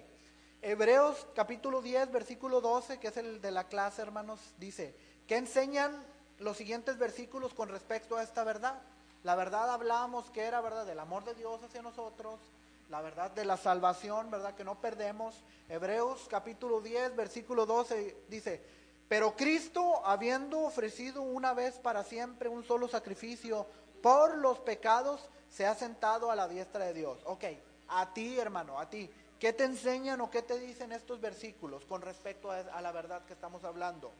[0.62, 4.96] Hebreos capítulo 10, versículo 12, que es el de la clase, hermanos, dice,
[5.28, 6.04] ¿qué enseñan
[6.38, 8.82] los siguientes versículos con respecto a esta verdad?
[9.22, 12.40] La verdad hablábamos que era verdad del amor de Dios hacia nosotros,
[12.88, 15.44] la verdad de la salvación, verdad que no perdemos.
[15.68, 18.60] Hebreos capítulo 10, versículo 12 dice,
[19.08, 23.66] pero Cristo, habiendo ofrecido una vez para siempre un solo sacrificio
[24.02, 27.18] por los pecados, se ha sentado a la diestra de Dios.
[27.24, 27.44] Ok,
[27.88, 29.10] a ti, hermano, a ti.
[29.38, 33.32] ¿Qué te enseñan o qué te dicen estos versículos con respecto a, la verdad que
[33.32, 34.12] estamos hablando?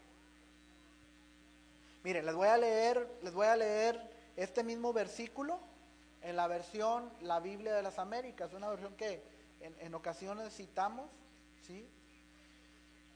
[2.02, 4.00] Miren, les voy a leer, les voy a leer
[4.36, 5.60] este mismo versículo
[6.22, 9.22] en la versión La Biblia de las Américas, una versión que
[9.60, 11.10] en, ocasiones citamos,
[11.66, 11.88] ¿sí?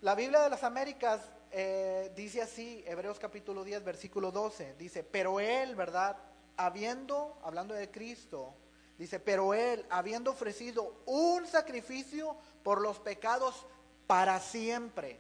[0.01, 1.21] La Biblia de las Américas
[1.53, 6.16] eh, dice así, Hebreos capítulo 10, versículo 12, dice, pero él, ¿verdad?
[6.57, 8.57] Habiendo, hablando de Cristo,
[8.99, 13.66] Dice, pero él, habiendo ofrecido un sacrificio por los pecados
[14.07, 15.18] para siempre,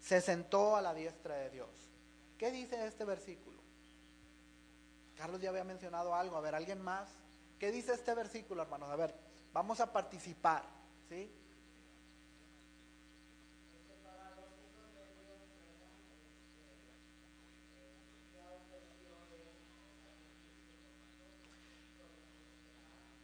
[0.00, 1.68] se sentó a la diestra de Dios.
[2.42, 3.56] ¿Qué dice este versículo?
[5.16, 6.36] Carlos ya había mencionado algo.
[6.36, 7.08] A ver, ¿alguien más?
[7.56, 8.90] ¿Qué dice este versículo, hermanos?
[8.90, 9.14] A ver,
[9.52, 10.64] vamos a participar.
[11.08, 11.30] ¿Sí?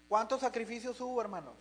[0.09, 1.57] ¿Cuántos sacrificios hubo, hermanos?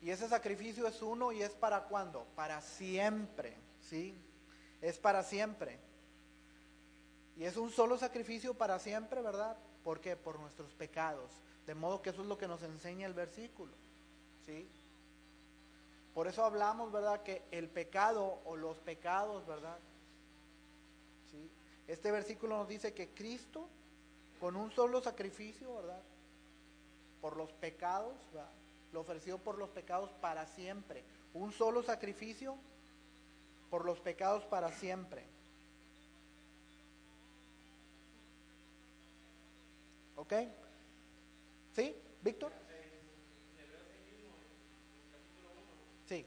[0.00, 2.26] Y ese sacrificio es uno y es para cuándo?
[2.34, 3.58] Para siempre,
[3.90, 4.18] ¿sí?
[4.82, 5.78] Es para siempre.
[7.38, 9.56] Y es un solo sacrificio para siempre, ¿verdad?
[9.82, 10.16] ¿Por qué?
[10.16, 11.30] Por nuestros pecados.
[11.66, 13.72] De modo que eso es lo que nos enseña el versículo,
[14.44, 14.68] ¿sí?
[16.12, 17.22] Por eso hablamos, ¿verdad?
[17.22, 19.78] Que el pecado o los pecados, ¿verdad?
[21.30, 21.48] ¿Sí?
[21.88, 23.66] Este versículo nos dice que Cristo,
[24.40, 26.02] con un solo sacrificio, ¿verdad?
[27.22, 28.14] por los pecados,
[28.92, 31.04] lo ofreció por los pecados para siempre.
[31.32, 32.56] Un solo sacrificio
[33.72, 35.24] por los pecados para siempre.
[40.14, 40.34] ¿Ok?
[41.74, 42.52] ¿Sí, Víctor?
[46.06, 46.26] Sí.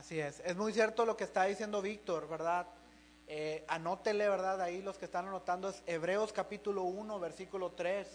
[0.00, 0.40] Así es.
[0.46, 2.66] Es muy cierto lo que está diciendo Víctor, ¿verdad?
[3.28, 4.58] Eh, anótele, ¿verdad?
[4.62, 8.08] Ahí los que están anotando es Hebreos capítulo 1, versículo 3.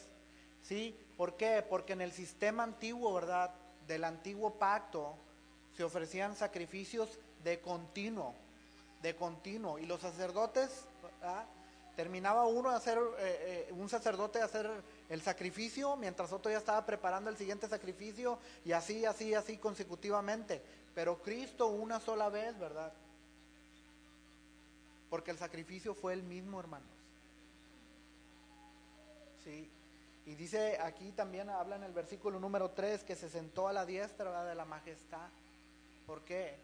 [0.64, 1.00] ¿Sí?
[1.16, 1.64] ¿Por qué?
[1.70, 3.52] Porque en el sistema antiguo, ¿verdad?
[3.86, 5.16] Del antiguo pacto
[5.78, 8.34] se ofrecían sacrificios de continuo,
[9.04, 9.78] de continuo.
[9.78, 11.46] Y los sacerdotes, ¿verdad?
[11.96, 14.70] terminaba uno de hacer, eh, eh, un sacerdote de hacer
[15.08, 20.64] el sacrificio, mientras otro ya estaba preparando el siguiente sacrificio, y así, así, así consecutivamente.
[20.96, 22.92] Pero Cristo una sola vez, ¿verdad?
[25.10, 26.90] Porque el sacrificio fue el mismo, hermanos.
[29.44, 29.70] Sí.
[30.26, 33.86] Y dice aquí también, habla en el versículo número 3, que se sentó a la
[33.86, 34.48] diestra ¿verdad?
[34.48, 35.28] de la majestad.
[36.08, 36.48] ¿Por qué?
[36.48, 36.56] Eh,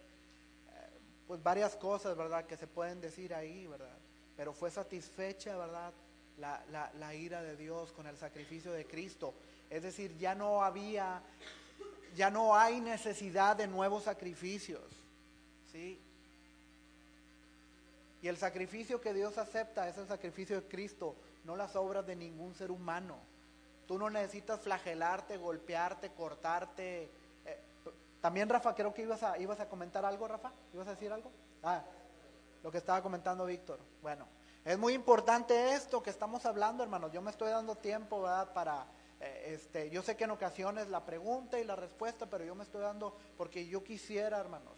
[1.27, 2.45] pues varias cosas, ¿verdad?
[2.45, 3.97] Que se pueden decir ahí, ¿verdad?
[4.35, 5.93] Pero fue satisfecha, ¿verdad?
[6.39, 9.35] La, la, la ira de Dios con el sacrificio de Cristo.
[9.69, 11.21] Es decir, ya no había,
[12.15, 14.83] ya no hay necesidad de nuevos sacrificios.
[15.71, 15.99] ¿Sí?
[18.21, 22.15] Y el sacrificio que Dios acepta es el sacrificio de Cristo, no las obras de
[22.15, 23.17] ningún ser humano.
[23.87, 27.09] Tú no necesitas flagelarte, golpearte, cortarte.
[27.45, 27.59] Eh,
[28.21, 30.51] también, Rafa, creo que ibas a, ibas a comentar algo, Rafa.
[30.73, 31.31] ¿Ibas a decir algo?
[31.63, 31.83] Ah,
[32.63, 33.79] lo que estaba comentando Víctor.
[34.01, 34.27] Bueno,
[34.63, 37.11] es muy importante esto que estamos hablando, hermanos.
[37.11, 38.53] Yo me estoy dando tiempo, ¿verdad?
[38.53, 38.85] Para,
[39.21, 42.81] este, yo sé que en ocasiones la pregunta y la respuesta, pero yo me estoy
[42.81, 44.73] dando porque yo quisiera, hermanos.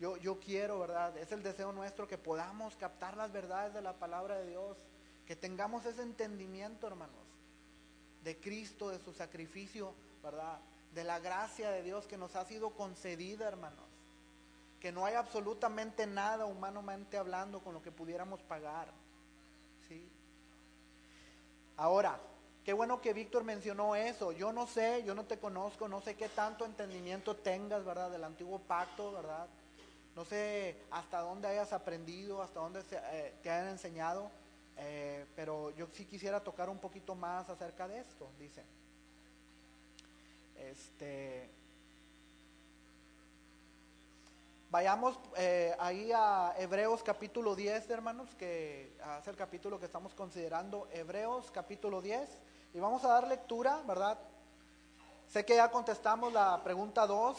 [0.00, 1.16] Yo, yo quiero, ¿verdad?
[1.16, 4.76] Es el deseo nuestro que podamos captar las verdades de la palabra de Dios,
[5.26, 7.28] que tengamos ese entendimiento, hermanos
[8.22, 10.58] de Cristo, de su sacrificio, ¿verdad?
[10.94, 13.86] De la gracia de Dios que nos ha sido concedida, hermanos.
[14.80, 18.88] Que no hay absolutamente nada humanamente hablando con lo que pudiéramos pagar.
[19.88, 20.08] ¿Sí?
[21.76, 22.18] Ahora,
[22.68, 24.30] qué bueno que Víctor mencionó eso.
[24.30, 28.10] Yo no sé, yo no te conozco, no sé qué tanto entendimiento tengas, ¿verdad?
[28.10, 29.46] Del antiguo pacto, ¿verdad?
[30.14, 34.30] No sé hasta dónde hayas aprendido, hasta dónde se, eh, te hayan enseñado.
[34.76, 38.62] Eh, pero yo sí quisiera tocar un poquito más acerca de esto, dice.
[40.58, 41.48] Este,
[44.68, 50.86] vayamos eh, ahí a Hebreos capítulo 10, hermanos, que es el capítulo que estamos considerando,
[50.92, 52.28] Hebreos capítulo 10,
[52.74, 54.18] y vamos a dar lectura, ¿verdad?
[55.28, 57.36] Sé que ya contestamos la pregunta 2,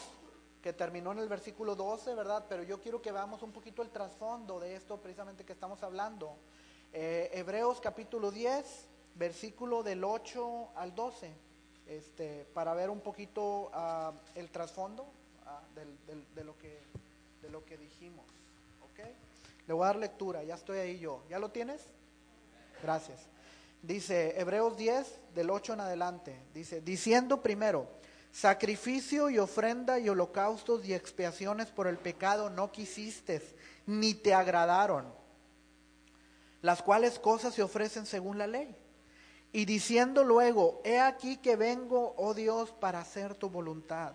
[0.62, 2.44] que terminó en el versículo 12, ¿verdad?
[2.48, 6.36] Pero yo quiero que veamos un poquito el trasfondo de esto precisamente que estamos hablando.
[6.92, 11.32] Eh, Hebreos capítulo 10, versículo del 8 al 12,
[11.86, 15.06] este, para ver un poquito uh, el trasfondo
[15.74, 16.80] del, del, de, lo que,
[17.42, 18.26] de lo que dijimos.
[18.92, 19.14] ¿okay?
[19.66, 21.22] Le voy a dar lectura, ya estoy ahí yo.
[21.28, 21.82] ¿Ya lo tienes?
[22.82, 23.26] Gracias.
[23.82, 27.88] Dice Hebreos 10, del 8 en adelante, dice, diciendo primero,
[28.30, 33.42] sacrificio y ofrenda y holocaustos y expiaciones por el pecado no quisiste,
[33.86, 35.20] ni te agradaron
[36.62, 38.76] las cuales cosas se ofrecen según la ley.
[39.52, 44.12] Y diciendo luego, he aquí que vengo, oh Dios, para hacer tu voluntad.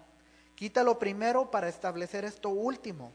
[0.55, 3.11] Quítalo primero para establecer esto último.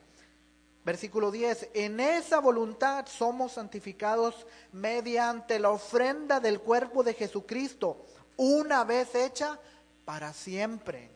[0.84, 8.84] Versículo 10, en esa voluntad somos santificados mediante la ofrenda del cuerpo de Jesucristo, una
[8.84, 9.58] vez hecha
[10.06, 11.10] para siempre.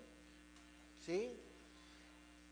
[1.06, 1.34] ¿Sí?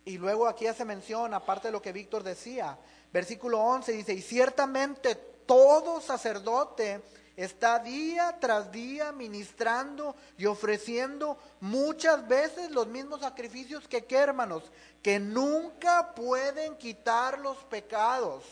[0.04, 2.78] Y luego aquí hace mención, aparte de lo que Víctor decía,
[3.12, 7.02] versículo 11 dice, y ciertamente todo sacerdote
[7.36, 14.64] está día tras día ministrando y ofreciendo muchas veces los mismos sacrificios que qué hermanos,
[15.02, 18.44] que nunca pueden quitar los pecados.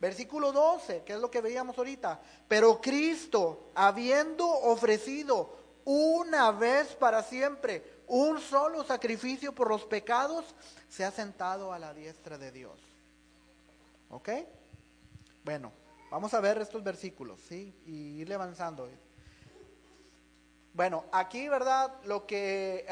[0.00, 2.20] Versículo 12, que es lo que veíamos ahorita.
[2.48, 10.44] Pero Cristo, habiendo ofrecido una vez para siempre un solo sacrificio por los pecados,
[10.88, 12.78] se ha sentado a la diestra de Dios.
[14.10, 14.30] ¿Ok?
[15.44, 15.79] Bueno.
[16.10, 17.72] Vamos a ver estos versículos, ¿sí?
[17.86, 18.88] Y irle avanzando.
[20.74, 21.92] Bueno, aquí, ¿verdad?
[22.04, 22.84] Lo que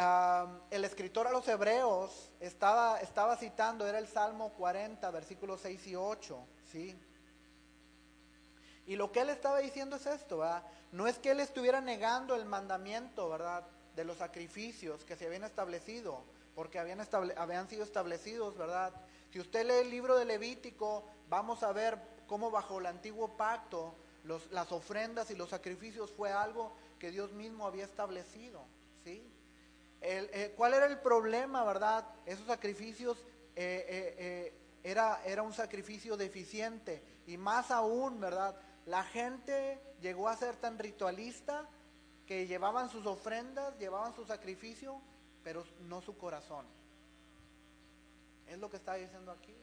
[0.70, 3.00] el escritor a los hebreos estaba,
[3.36, 6.38] citando era el Salmo 40, versículos 6 y 8,
[6.70, 6.96] ¿sí?
[8.86, 10.62] Y lo que él estaba diciendo es esto, ¿verdad?
[10.92, 13.64] No es que él estuviera negando el mandamiento, ¿verdad?
[13.96, 16.22] De los sacrificios que se habían establecido,
[16.54, 17.00] porque habían,
[17.36, 18.92] habían sido establecidos, ¿verdad?
[19.32, 23.94] Si usted lee el libro de Levítico, vamos a ver cómo bajo el antiguo pacto
[24.50, 28.62] las ofrendas y los sacrificios fue algo que Dios mismo había establecido.
[29.02, 29.26] ¿sí?
[30.00, 32.06] Eh, ¿Cuál era el problema, verdad?
[32.26, 33.18] Esos sacrificios
[33.56, 34.54] eh, eh,
[34.84, 38.54] era, era un sacrificio deficiente y más aún, ¿verdad?
[38.86, 41.66] La gente llegó a ser tan ritualista
[42.26, 45.00] que llevaban sus ofrendas, llevaban su sacrificio,
[45.42, 46.66] pero no su corazón.
[48.46, 49.54] Es lo que está diciendo aquí.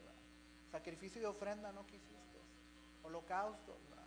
[0.71, 2.24] Sacrificio y ofrenda no quisiste.
[3.05, 3.75] Holocaustos.
[3.89, 4.05] ¿verdad?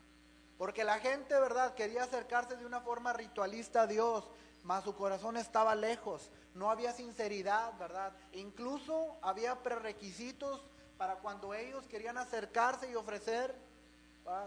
[0.58, 4.28] Porque la gente, ¿verdad?, quería acercarse de una forma ritualista a Dios,
[4.64, 8.12] mas su corazón estaba lejos, no había sinceridad, ¿verdad?
[8.32, 10.60] Incluso había prerequisitos
[10.96, 13.54] para cuando ellos querían acercarse y ofrecer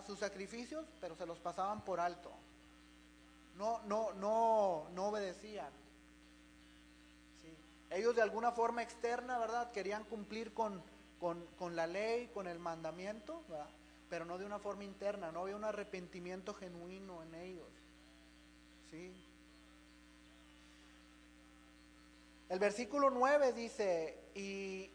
[0.06, 2.32] sus sacrificios, pero se los pasaban por alto.
[3.56, 5.72] No, no, no, no obedecían.
[7.89, 9.72] Ellos de alguna forma externa, ¿verdad?
[9.72, 10.82] Querían cumplir con,
[11.20, 13.68] con, con la ley, con el mandamiento, ¿verdad?
[14.12, 17.70] Pero no de una forma interna, no había un arrepentimiento genuino en ellos.
[18.89, 19.16] ¿Sí?
[22.49, 24.89] El versículo 9 dice, y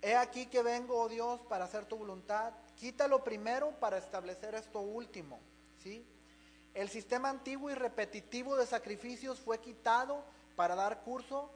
[0.00, 2.52] he aquí que vengo, oh Dios, para hacer tu voluntad.
[2.76, 5.40] Quítalo primero para establecer esto último.
[5.82, 6.06] ¿sí?
[6.72, 10.22] El sistema antiguo y repetitivo de sacrificios fue quitado
[10.54, 11.50] para dar curso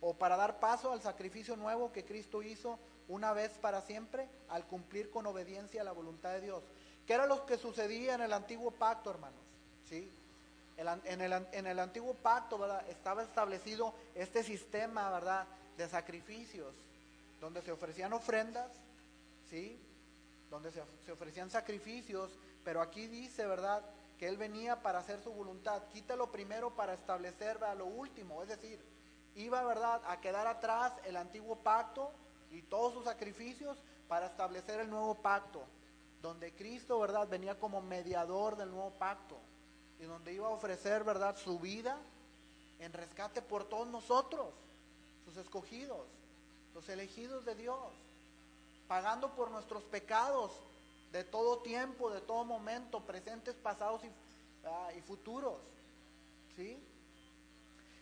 [0.00, 2.78] o para dar paso al sacrificio nuevo que Cristo hizo
[3.08, 6.62] una vez para siempre al cumplir con obediencia la voluntad de Dios.
[7.06, 9.40] ¿Qué era lo que sucedía en el antiguo pacto, hermanos?
[9.88, 10.10] ¿Sí?
[10.76, 12.58] en, el, en el antiguo pacto.
[12.88, 15.46] Estaba establecido este sistema, ¿verdad?
[15.76, 16.74] De sacrificios,
[17.40, 18.70] donde se ofrecían ofrendas,
[19.50, 19.78] ¿sí?
[20.50, 22.30] Donde se, se ofrecían sacrificios,
[22.64, 23.82] pero aquí dice, ¿verdad?
[24.18, 25.82] Que Él venía para hacer su voluntad.
[25.92, 28.80] Quítalo primero para establecer lo último, es decir,
[29.36, 32.12] iba, ¿verdad?, a quedar atrás el antiguo pacto
[32.54, 33.76] y todos sus sacrificios
[34.08, 35.64] para establecer el nuevo pacto,
[36.22, 39.36] donde Cristo, ¿verdad?, venía como mediador del nuevo pacto
[39.98, 41.98] y donde iba a ofrecer, ¿verdad?, su vida
[42.78, 44.54] en rescate por todos nosotros,
[45.24, 46.06] sus escogidos,
[46.74, 47.92] los elegidos de Dios,
[48.86, 50.52] pagando por nuestros pecados
[51.12, 54.10] de todo tiempo, de todo momento, presentes, pasados y,
[54.66, 55.58] ah, y futuros.
[56.56, 56.78] ¿Sí?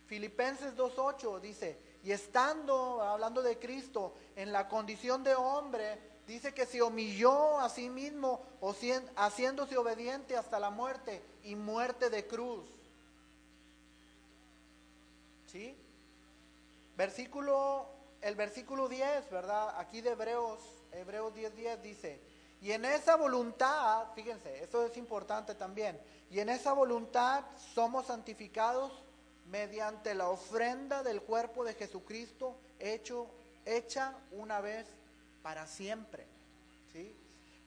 [0.07, 6.65] Filipenses 2.8 dice, y estando, hablando de Cristo, en la condición de hombre, dice que
[6.65, 8.41] se humilló a sí mismo,
[9.15, 12.65] haciéndose obediente hasta la muerte y muerte de cruz.
[15.49, 15.77] ¿Sí?
[16.97, 17.87] Versículo,
[18.21, 19.79] el versículo 10, ¿verdad?
[19.79, 20.59] Aquí de Hebreos,
[20.91, 22.19] Hebreos 10.10 10 dice,
[22.61, 25.99] y en esa voluntad, fíjense, esto es importante también,
[26.29, 27.43] y en esa voluntad
[27.73, 29.02] somos santificados
[29.47, 33.27] mediante la ofrenda del cuerpo de Jesucristo hecho,
[33.65, 34.87] hecha una vez
[35.41, 36.25] para siempre.
[36.91, 37.15] ¿sí?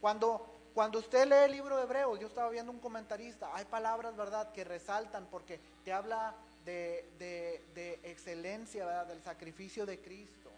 [0.00, 4.16] Cuando, cuando usted lee el libro de Hebreos, yo estaba viendo un comentarista, hay palabras,
[4.16, 10.50] ¿verdad?, que resaltan porque te habla de, de, excelencia, ¿verdad?, del sacrificio de Cristo.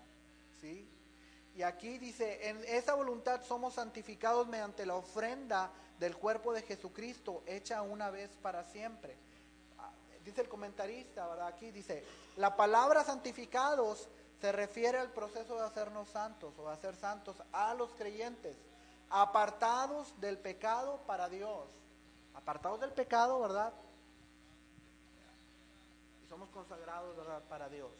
[0.60, 0.88] ¿sí?
[1.54, 7.42] Y aquí dice, en esa voluntad somos santificados mediante la ofrenda del cuerpo de Jesucristo,
[7.46, 9.16] hecha una vez para siempre
[10.28, 11.48] dice el comentarista, ¿verdad?
[11.48, 12.04] Aquí dice,
[12.36, 14.08] la palabra santificados
[14.40, 18.54] se refiere al proceso de hacernos santos o de hacer santos a los creyentes,
[19.08, 21.64] apartados del pecado para Dios.
[22.34, 23.72] Apartados del pecado, ¿verdad?
[26.24, 27.42] Y somos consagrados, ¿verdad?
[27.48, 27.90] Para Dios.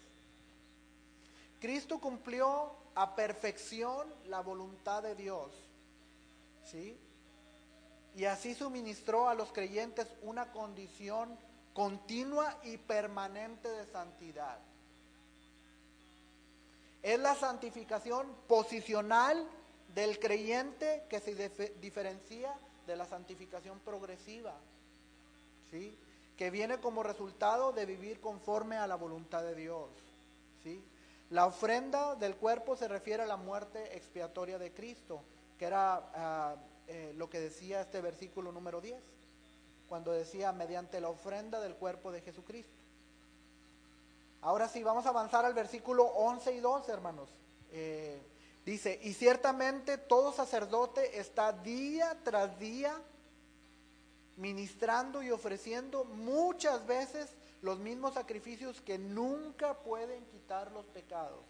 [1.61, 5.51] Cristo cumplió a perfección la voluntad de Dios.
[6.67, 6.97] ¿Sí?
[8.15, 11.37] Y así suministró a los creyentes una condición
[11.79, 14.59] continua y permanente de santidad.
[17.05, 19.47] Es la santificación posicional
[19.95, 22.53] del creyente que se diferencia
[22.85, 24.57] de la santificación progresiva,
[25.71, 25.97] ¿sí?
[26.37, 29.89] que viene como resultado de vivir conforme a la voluntad de Dios.
[30.65, 30.83] ¿sí?
[31.31, 35.23] La ofrenda del cuerpo se refiere a la muerte expiatoria de Cristo,
[35.57, 36.57] que era ah,
[36.89, 39.01] eh, lo que decía este versículo número 10
[39.89, 42.73] cuando decía mediante la ofrenda del cuerpo de Jesucristo.
[44.41, 47.29] Ahora sí, vamos a avanzar al versículo 11 y 12, hermanos.
[47.73, 48.21] Eh,
[48.65, 52.95] dice, y ciertamente todo sacerdote está día tras día
[54.37, 57.29] ministrando y ofreciendo muchas veces
[57.63, 61.45] los mismos sacrificios que nunca pueden quitar los pecados.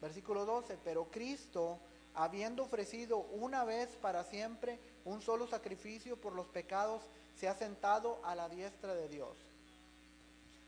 [0.00, 1.78] Versículo 12, pero Cristo,
[2.14, 7.02] habiendo ofrecido una vez para siempre un solo sacrificio por los pecados,
[7.38, 9.36] se ha sentado a la diestra de Dios.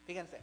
[0.06, 0.40] Fíjense,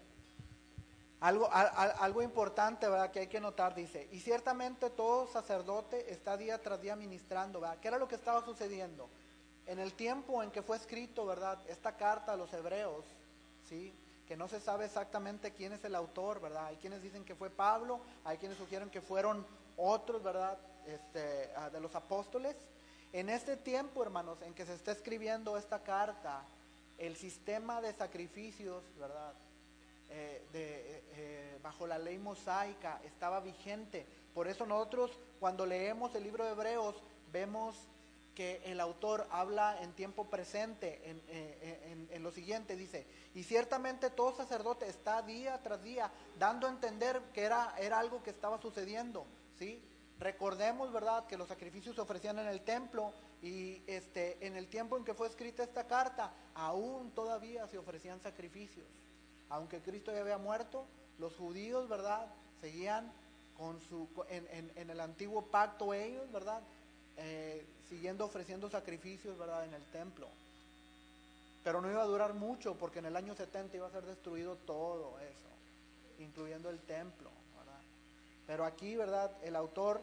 [1.24, 3.10] algo, algo importante ¿verdad?
[3.10, 7.78] que hay que notar, dice, y ciertamente todo sacerdote está día tras día ministrando, ¿verdad?
[7.80, 9.08] ¿Qué era lo que estaba sucediendo?
[9.66, 11.58] En el tiempo en que fue escrito, ¿verdad?
[11.70, 13.06] Esta carta a los hebreos,
[13.70, 13.94] ¿sí?
[14.28, 16.66] Que no se sabe exactamente quién es el autor, ¿verdad?
[16.66, 19.48] Hay quienes dicen que fue Pablo, hay quienes sugieren que fueron
[19.78, 20.58] otros, ¿verdad?
[20.86, 22.58] Este, ah, de los apóstoles,
[23.14, 26.44] en este tiempo, hermanos, en que se está escribiendo esta carta,
[26.98, 29.34] el sistema de sacrificios, ¿verdad?
[30.10, 34.06] Eh, de, eh, bajo la ley mosaica estaba vigente.
[34.34, 36.96] Por eso nosotros cuando leemos el libro de Hebreos
[37.32, 37.76] vemos
[38.36, 43.06] que el autor habla en tiempo presente en, eh, en- en lo siguiente, dice,
[43.36, 48.24] y ciertamente todo sacerdote está día tras día dando a entender que era, era algo
[48.24, 49.26] que estaba sucediendo,
[49.60, 49.80] ¿sí?
[50.24, 53.12] Recordemos, ¿verdad?, que los sacrificios se ofrecían en el templo
[53.42, 58.22] y este, en el tiempo en que fue escrita esta carta, aún todavía se ofrecían
[58.22, 58.86] sacrificios.
[59.50, 60.86] Aunque Cristo ya había muerto,
[61.20, 62.26] los judíos, ¿verdad?,
[62.62, 63.12] seguían
[63.58, 64.48] con su, en,
[64.78, 66.62] en- el antiguo pacto ellos, ¿verdad?,
[67.18, 70.28] Eh, siguiendo ofreciendo sacrificios, ¿verdad?, en el templo.
[71.66, 74.56] Pero no iba a durar mucho porque en el año 70 iba a ser destruido
[74.66, 75.50] todo eso,
[76.24, 77.30] incluyendo el templo.
[78.48, 79.32] Pero aquí, ¿verdad?
[79.44, 80.02] El autor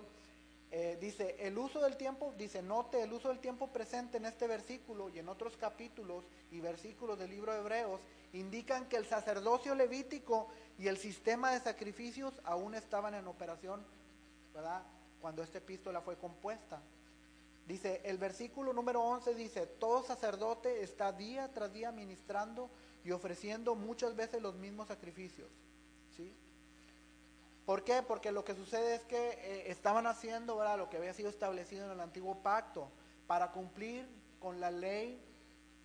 [0.73, 4.47] eh, dice, el uso del tiempo, dice, note el uso del tiempo presente en este
[4.47, 8.01] versículo y en otros capítulos y versículos del libro de Hebreos,
[8.33, 13.85] indican que el sacerdocio levítico y el sistema de sacrificios aún estaban en operación,
[14.55, 14.83] ¿verdad?
[15.21, 16.81] Cuando esta epístola fue compuesta.
[17.67, 22.71] Dice, el versículo número 11 dice, todo sacerdote está día tras día ministrando
[23.05, 25.49] y ofreciendo muchas veces los mismos sacrificios.
[26.17, 26.33] ¿Sí?
[27.71, 28.03] ¿Por qué?
[28.03, 30.77] Porque lo que sucede es que eh, estaban haciendo ¿verdad?
[30.77, 32.91] lo que había sido establecido en el antiguo pacto
[33.29, 34.09] para cumplir
[34.41, 35.23] con la ley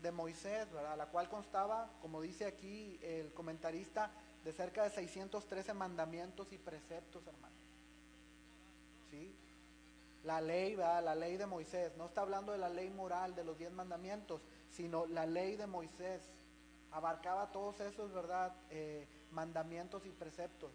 [0.01, 0.97] de Moisés, ¿verdad?
[0.97, 4.09] la cual constaba, como dice aquí el comentarista,
[4.43, 7.53] de cerca de 613 mandamientos y preceptos, hermano.
[9.11, 9.35] ¿Sí?
[10.23, 11.03] La ley, ¿verdad?
[11.03, 14.41] la ley de Moisés, no está hablando de la ley moral de los diez mandamientos,
[14.71, 16.31] sino la ley de Moisés.
[16.89, 18.55] Abarcaba todos esos, ¿verdad?
[18.71, 20.71] Eh, mandamientos y preceptos.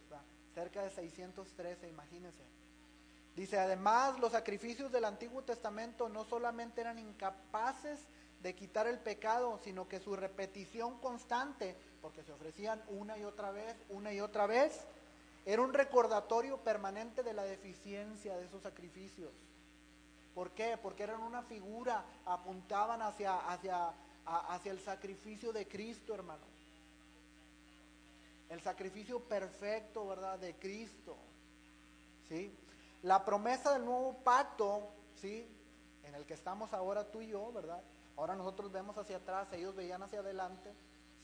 [0.55, 2.43] Cerca de 613, imagínense.
[3.37, 7.99] Dice, además, los sacrificios del Antiguo Testamento no solamente eran incapaces
[8.43, 13.51] de quitar el pecado, sino que su repetición constante, porque se ofrecían una y otra
[13.51, 14.81] vez, una y otra vez,
[15.47, 19.33] era un recordatorio permanente de la deficiencia de esos sacrificios.
[20.35, 20.79] ¿Por qué?
[20.81, 23.93] Porque eran una figura, apuntaban hacia, hacia,
[24.25, 26.50] hacia el sacrificio de Cristo, hermano.
[28.51, 30.39] El sacrificio perfecto, ¿verdad?
[30.39, 31.17] De Cristo.
[32.29, 32.55] ¿Sí?
[33.03, 34.89] La promesa del nuevo pacto,
[35.21, 35.47] ¿sí?
[36.05, 37.83] En el que estamos ahora tú y yo, ¿verdad?
[38.17, 40.75] Ahora nosotros vemos hacia atrás, ellos veían hacia adelante,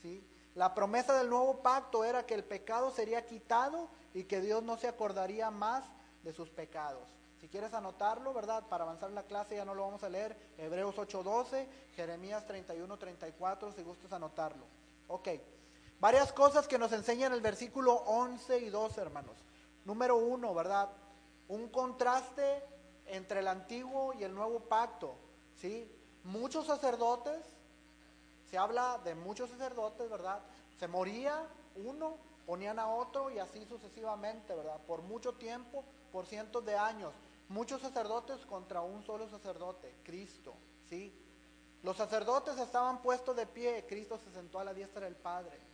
[0.01, 0.25] ¿sí?
[0.55, 4.77] La promesa del nuevo pacto era que el pecado sería quitado y que Dios no
[4.77, 5.83] se acordaría más
[6.23, 7.07] de sus pecados.
[7.39, 8.63] Si quieres anotarlo, ¿verdad?
[8.67, 10.35] Para avanzar en la clase ya no lo vamos a leer.
[10.57, 14.65] Hebreos 8:12, Jeremías 31:34, si gustas anotarlo.
[15.07, 15.29] Ok.
[15.99, 19.35] Varias cosas que nos enseñan el versículo 11 y 12, hermanos.
[19.83, 20.89] Número uno, ¿verdad?
[21.47, 22.63] Un contraste
[23.07, 25.15] entre el antiguo y el nuevo pacto,
[25.55, 25.91] ¿sí?
[26.23, 27.41] Muchos sacerdotes,
[28.51, 30.39] se habla de muchos sacerdotes, ¿verdad?
[30.79, 34.79] Se moría uno, ponían a otro y así sucesivamente, ¿verdad?
[34.85, 37.13] Por mucho tiempo, por cientos de años.
[37.49, 40.53] Muchos sacerdotes contra un solo sacerdote, Cristo,
[40.89, 41.13] ¿sí?
[41.81, 45.66] Los sacerdotes estaban puestos de pie, Cristo se sentó a la diestra del Padre.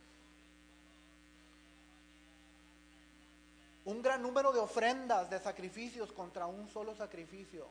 [3.84, 7.66] Un gran número de ofrendas, de sacrificios contra un solo sacrificio.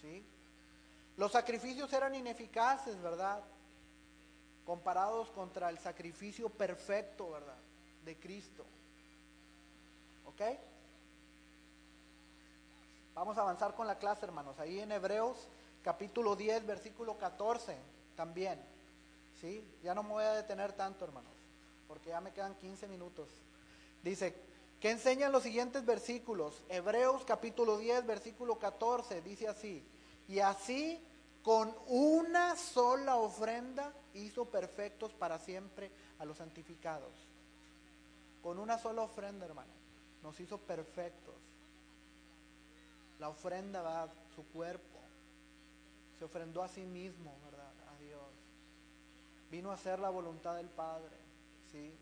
[0.00, 0.24] ¿Sí?
[1.16, 3.42] Los sacrificios eran ineficaces, ¿verdad?
[4.64, 7.58] Comparados contra el sacrificio perfecto, ¿verdad?
[8.04, 8.64] De Cristo.
[10.26, 10.40] ¿Ok?
[13.14, 14.58] Vamos a avanzar con la clase, hermanos.
[14.58, 15.48] Ahí en Hebreos
[15.82, 17.76] capítulo 10, versículo 14,
[18.16, 18.60] también.
[19.40, 19.66] ¿Sí?
[19.82, 21.32] Ya no me voy a detener tanto, hermanos,
[21.88, 23.28] porque ya me quedan 15 minutos.
[24.02, 24.34] Dice,
[24.82, 26.60] ¿qué enseñan los siguientes versículos?
[26.68, 29.86] Hebreos capítulo 10, versículo 14, dice así,
[30.26, 31.00] y así
[31.44, 37.12] con una sola ofrenda hizo perfectos para siempre a los santificados.
[38.42, 39.72] Con una sola ofrenda, hermano,
[40.20, 41.36] nos hizo perfectos.
[43.20, 44.98] La ofrenda va su cuerpo.
[46.18, 47.72] Se ofrendó a sí mismo, ¿verdad?
[47.88, 48.32] A Dios.
[49.48, 51.16] Vino a hacer la voluntad del Padre,
[51.70, 51.94] ¿sí?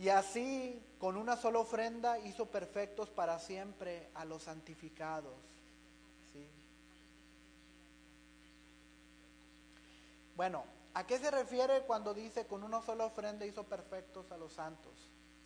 [0.00, 5.36] Y así, con una sola ofrenda, hizo perfectos para siempre a los santificados,
[6.32, 6.48] ¿sí?
[10.36, 14.54] Bueno, ¿a qué se refiere cuando dice con una sola ofrenda hizo perfectos a los
[14.54, 14.94] santos?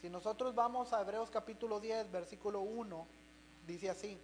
[0.00, 3.07] Si nosotros vamos a Hebreos capítulo 10, versículo 1,
[3.66, 4.16] dice así.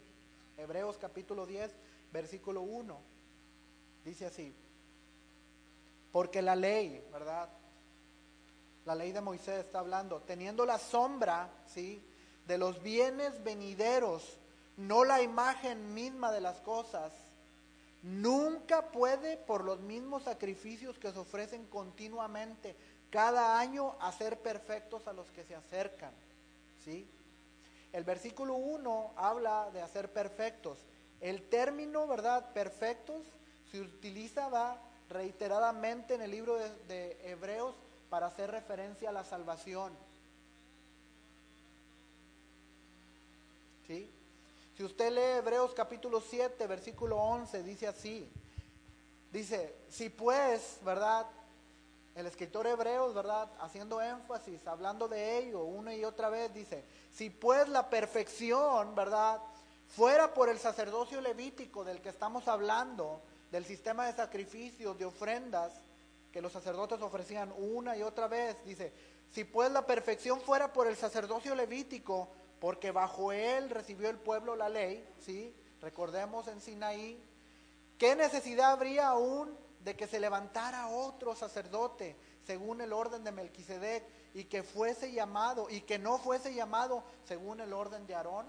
[0.56, 1.72] Hebreos capítulo 10,
[2.12, 3.00] versículo 1,
[4.04, 4.54] dice así.
[6.12, 7.48] Porque la ley, ¿verdad?
[8.90, 12.04] La ley de Moisés está hablando, teniendo la sombra, ¿sí?
[12.48, 14.36] De los bienes venideros,
[14.76, 17.12] no la imagen misma de las cosas,
[18.02, 22.74] nunca puede, por los mismos sacrificios que se ofrecen continuamente
[23.10, 26.10] cada año, hacer perfectos a los que se acercan,
[26.84, 27.08] ¿sí?
[27.92, 30.78] El versículo 1 habla de hacer perfectos.
[31.20, 32.52] El término, ¿verdad?
[32.54, 33.22] Perfectos
[33.70, 34.82] se utiliza ¿va?
[35.08, 37.76] reiteradamente en el libro de, de Hebreos
[38.10, 39.92] para hacer referencia a la salvación.
[43.86, 44.10] ¿Sí?
[44.76, 48.30] Si usted lee Hebreos capítulo 7, versículo 11, dice así.
[49.32, 51.26] Dice, si pues, ¿verdad?
[52.16, 53.48] El escritor Hebreos, ¿verdad?
[53.60, 59.40] Haciendo énfasis, hablando de ello una y otra vez, dice, si pues la perfección, ¿verdad?
[59.86, 65.72] Fuera por el sacerdocio levítico del que estamos hablando, del sistema de sacrificios, de ofrendas,
[66.32, 68.92] que los sacerdotes ofrecían una y otra vez, dice,
[69.30, 72.28] si pues la perfección fuera por el sacerdocio levítico,
[72.60, 75.54] porque bajo él recibió el pueblo la ley, ¿sí?
[75.80, 77.22] Recordemos en Sinaí,
[77.98, 84.04] ¿qué necesidad habría aún de que se levantara otro sacerdote según el orden de Melquisedec
[84.34, 88.46] y que fuese llamado y que no fuese llamado según el orden de Aarón?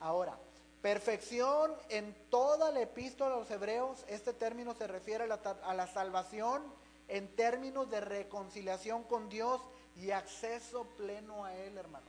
[0.00, 0.38] Ahora,
[0.82, 5.86] perfección en toda la epístola a los hebreos, este término se refiere a la, a
[5.86, 6.62] salvación
[7.08, 9.60] en términos de reconciliación con Dios
[9.96, 12.06] y acceso pleno a Él, hermano.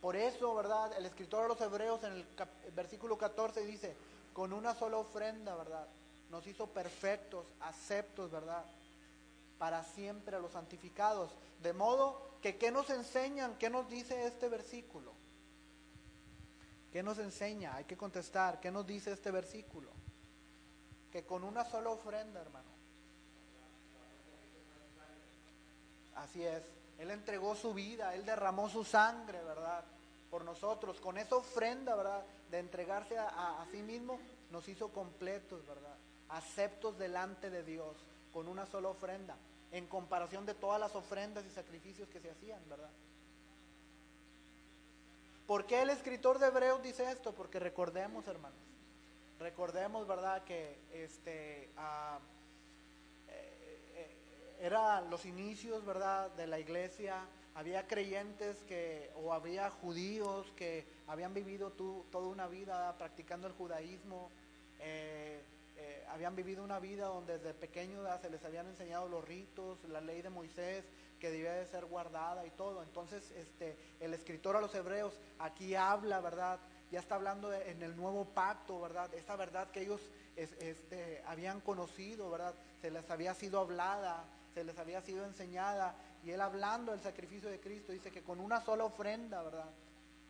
[0.00, 0.92] Por eso, ¿verdad?
[0.96, 2.26] El escritor de los Hebreos en el,
[2.74, 3.94] versículo 14 dice,
[4.32, 5.86] con una sola ofrenda, ¿verdad?
[6.30, 8.64] Nos hizo perfectos, aceptos, ¿verdad?
[9.58, 11.30] Para siempre a los santificados.
[11.62, 13.56] De modo que, ¿qué nos enseñan?
[13.58, 15.12] ¿Qué nos dice este versículo?
[16.92, 17.74] ¿Qué nos enseña?
[17.74, 18.60] Hay que contestar.
[18.60, 19.90] ¿Qué nos dice este versículo?
[21.10, 22.70] Que con una sola ofrenda, hermano.
[26.16, 26.62] Así es.
[26.98, 29.82] Él entregó su vida, Él derramó su sangre, ¿verdad?
[30.30, 31.00] Por nosotros.
[31.00, 32.22] Con esa ofrenda, ¿verdad?
[32.50, 34.20] De entregarse a, sí mismo,
[34.50, 35.96] nos hizo completos, ¿verdad?
[36.28, 37.96] Aceptos delante de Dios,
[38.32, 39.34] con una sola ofrenda,
[39.70, 42.90] en comparación de todas las ofrendas y sacrificios que se hacían, ¿verdad?
[45.52, 47.34] ¿Por qué el escritor de Hebreos dice esto?
[47.34, 48.56] Porque recordemos, hermanos,
[49.38, 50.42] recordemos, ¿verdad?
[50.44, 51.68] Que este...
[51.76, 52.18] Uh,
[54.62, 57.26] eran los inicios, ¿verdad?, de la iglesia.
[57.54, 64.30] Había creyentes que, o había judíos que habían vivido toda una vida practicando el judaísmo.
[64.80, 65.42] Eh,
[65.76, 70.00] eh, habían vivido una vida donde desde pequeños se les habían enseñado los ritos, la
[70.00, 70.86] ley de Moisés,
[71.22, 72.82] que debía de ser guardada y todo.
[72.82, 76.58] Entonces, este, el escritor a los hebreos aquí habla, ¿verdad?
[76.90, 79.14] Ya está hablando en el nuevo pacto, ¿verdad?
[79.14, 80.00] Esa verdad que ellos
[80.34, 82.54] es, este, habían conocido, ¿verdad?
[82.80, 85.94] Se les había sido hablada se les había sido enseñada.
[86.24, 89.70] Y él hablando del sacrificio de Cristo dice que con una sola ofrenda, ¿verdad?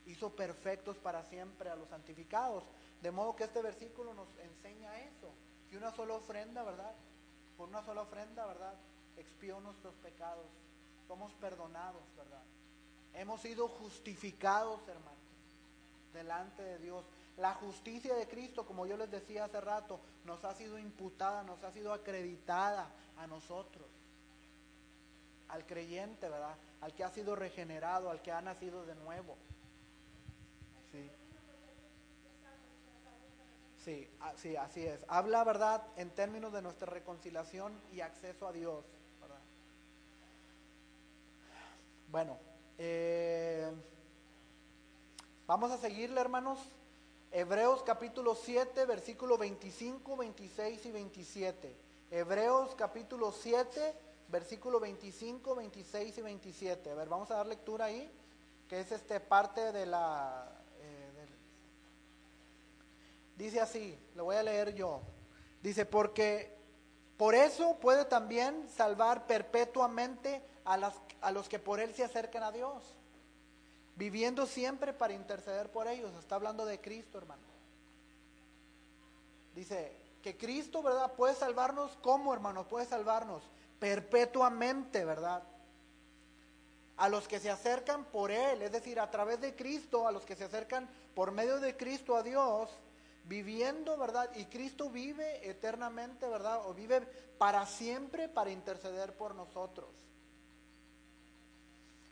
[0.07, 2.65] Hizo perfectos para siempre a los santificados.
[3.01, 5.33] De modo que este versículo nos enseña eso,
[5.69, 6.95] que una sola ofrenda, ¿verdad?
[7.57, 8.75] Por una sola ofrenda, ¿verdad?
[9.17, 10.47] Expió nuestros pecados.
[11.13, 12.41] Somos perdonados, ¿verdad?
[13.13, 15.13] Hemos sido justificados, hermanos,
[16.15, 17.05] delante de Dios.
[17.37, 21.63] La justicia de Cristo, como yo les decía hace rato, nos ha sido imputada, nos
[21.65, 23.87] ha sido acreditada a nosotros
[25.49, 26.57] al creyente, ¿verdad?
[26.81, 29.37] Al que ha sido regenerado, al que ha nacido de nuevo.
[30.93, 31.11] Sí.
[33.85, 35.05] Sí, sí, así es.
[35.09, 38.83] Habla, ¿verdad?, en términos de nuestra reconciliación y acceso a Dios,
[39.21, 39.41] ¿verdad?
[42.13, 42.39] Bueno,
[42.77, 43.73] eh,
[45.47, 46.59] vamos a seguirle, hermanos.
[47.31, 51.75] Hebreos capítulo 7, versículo 25, 26 y 27.
[52.11, 53.95] Hebreos capítulo 7,
[54.29, 56.91] versículo 25, 26 y 27.
[56.91, 58.13] A ver, vamos a dar lectura ahí,
[58.69, 60.53] que es este parte de la...
[60.81, 61.27] Eh,
[63.39, 65.01] dice así, lo voy a leer yo.
[65.63, 66.52] Dice, porque
[67.23, 70.77] por eso puede también salvar perpetuamente a,
[71.31, 72.83] los que por él se acercan a Dios,
[73.95, 76.11] viviendo siempre para interceder por ellos.
[76.19, 77.43] Está hablando de Cristo, hermano.
[79.55, 81.13] Dice que Cristo, ¿verdad?
[81.13, 81.97] Puede salvarnos.
[82.03, 82.67] ¿Cómo, hermano?
[82.67, 83.45] Puede salvarnos
[83.79, 85.45] perpetuamente, ¿verdad?
[86.97, 90.25] A los que se acercan por Él, es decir, a través de Cristo, a los
[90.25, 92.69] que se acercan por medio de Cristo a Dios,
[93.25, 94.31] viviendo, ¿verdad?
[94.35, 96.67] Y Cristo vive eternamente, ¿verdad?
[96.67, 97.01] O vive
[97.39, 99.89] para siempre para interceder por nosotros.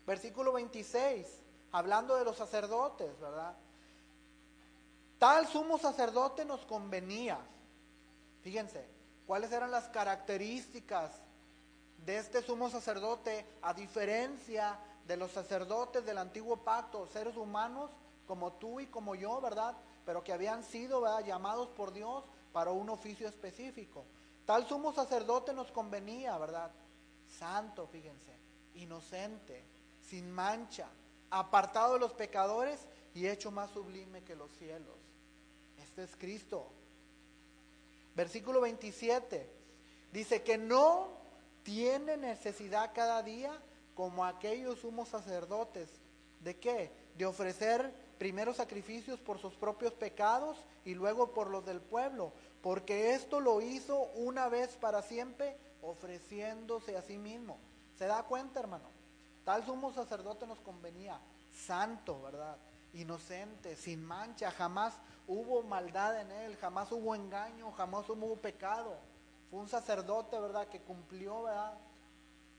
[0.06, 1.26] Versículo 26,
[1.72, 3.54] hablando de los sacerdotes, ¿verdad?
[5.18, 7.38] Tal sumo sacerdote nos convenía.
[8.42, 8.86] Fíjense,
[9.26, 11.12] ¿cuáles eran las características
[12.04, 17.90] de este sumo sacerdote, a diferencia de los sacerdotes del antiguo pacto, seres humanos
[18.26, 19.76] como tú y como yo, ¿verdad?
[20.05, 24.05] Pero que habían sido llamados por Dios para un oficio específico.
[24.44, 26.70] Tal sumo sacerdote nos convenía, ¿verdad?
[27.38, 28.36] Santo, fíjense,
[28.74, 29.64] inocente,
[30.09, 30.88] sin mancha,
[31.30, 32.80] apartado de los pecadores
[33.14, 34.96] y hecho más sublime que los cielos.
[35.82, 36.66] Este es Cristo.
[38.14, 39.48] Versículo 27
[40.12, 41.09] dice que no
[41.62, 43.53] tiene necesidad cada día
[43.94, 45.88] como aquellos sumos sacerdotes.
[46.40, 46.90] ¿De qué?
[47.16, 53.14] De ofrecer primero sacrificios por sus propios pecados y luego por los del pueblo, porque
[53.14, 57.56] esto lo hizo una vez para siempre, ofreciéndose a sí mismo.
[57.96, 58.84] ¿Se da cuenta, hermano?
[59.46, 61.18] Tal sumo sacerdote nos convenía,
[61.66, 62.58] santo, ¿verdad?
[62.92, 64.92] Inocente, sin mancha, jamás
[65.26, 68.98] hubo maldad en él, jamás hubo engaño, jamás hubo pecado.
[69.50, 71.72] Fue un sacerdote, ¿verdad?, que cumplió, ¿verdad?,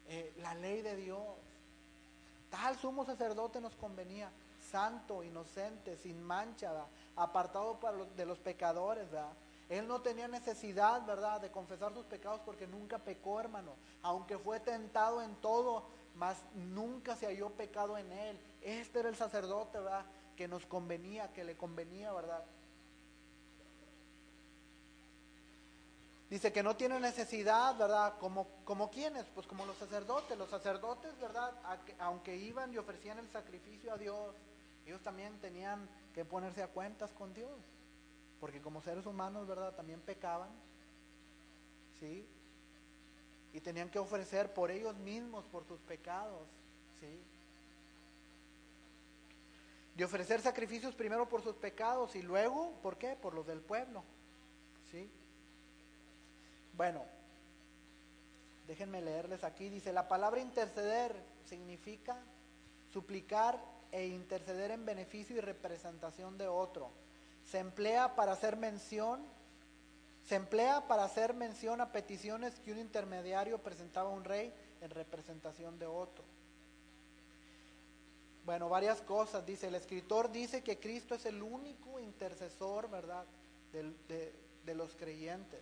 [0.07, 1.21] eh, la ley de Dios.
[2.49, 4.31] Tal sumo sacerdote nos convenía,
[4.71, 6.87] santo, inocente, sin mancha, ¿verdad?
[7.15, 7.77] apartado
[8.15, 9.33] de los pecadores, ¿verdad?
[9.69, 13.73] Él no tenía necesidad, ¿verdad?, de confesar sus pecados porque nunca pecó, hermano.
[14.01, 18.39] Aunque fue tentado en todo, mas nunca se halló pecado en él.
[18.61, 20.05] Este era el sacerdote, ¿verdad?,
[20.35, 22.43] que nos convenía, que le convenía, ¿verdad?
[26.29, 28.17] Dice que no tiene necesidad, ¿verdad?
[28.17, 30.37] Como, como quienes, pues como los sacerdotes.
[30.37, 31.51] Los sacerdotes, ¿verdad?
[31.99, 34.33] Aunque iban y ofrecían el sacrificio a Dios,
[34.85, 37.59] ellos también tenían que ponerse a cuentas con Dios.
[38.39, 39.75] Porque como seres humanos, ¿verdad?
[39.75, 40.49] También pecaban.
[41.99, 42.27] ¿Sí?
[43.53, 46.47] Y tenían que ofrecer por ellos mismos, por sus pecados.
[46.99, 47.19] ¿Sí?
[49.95, 53.15] De ofrecer sacrificios primero por sus pecados y luego, ¿por qué?
[53.15, 54.03] Por los del pueblo.
[54.91, 55.09] ¿Sí?
[56.75, 57.05] Bueno,
[58.67, 59.69] déjenme leerles aquí.
[59.69, 61.15] Dice, la palabra interceder
[61.45, 62.17] significa
[62.91, 63.61] suplicar
[63.91, 66.91] e interceder en beneficio y representación de otro.
[67.43, 69.25] Se emplea para hacer mención,
[70.25, 74.89] se emplea para hacer mención a peticiones que un intermediario presentaba a un rey en
[74.89, 76.23] representación de otro.
[78.45, 79.45] Bueno, varias cosas.
[79.45, 83.25] Dice, el escritor dice que Cristo es el único intercesor, ¿verdad?,
[83.71, 85.61] de, los creyentes.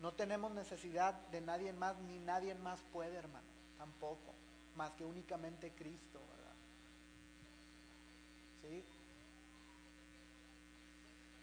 [0.00, 3.46] No tenemos necesidad de nadie más, ni nadie más puede, hermano,
[3.78, 4.34] tampoco,
[4.76, 6.20] más que únicamente Cristo.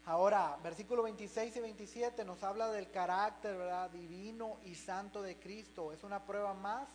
[0.06, 3.90] Ahora, versículo 26 y 27 nos habla del carácter, ¿verdad?
[3.92, 5.94] Divino y santo de Cristo.
[5.94, 6.88] Es una prueba más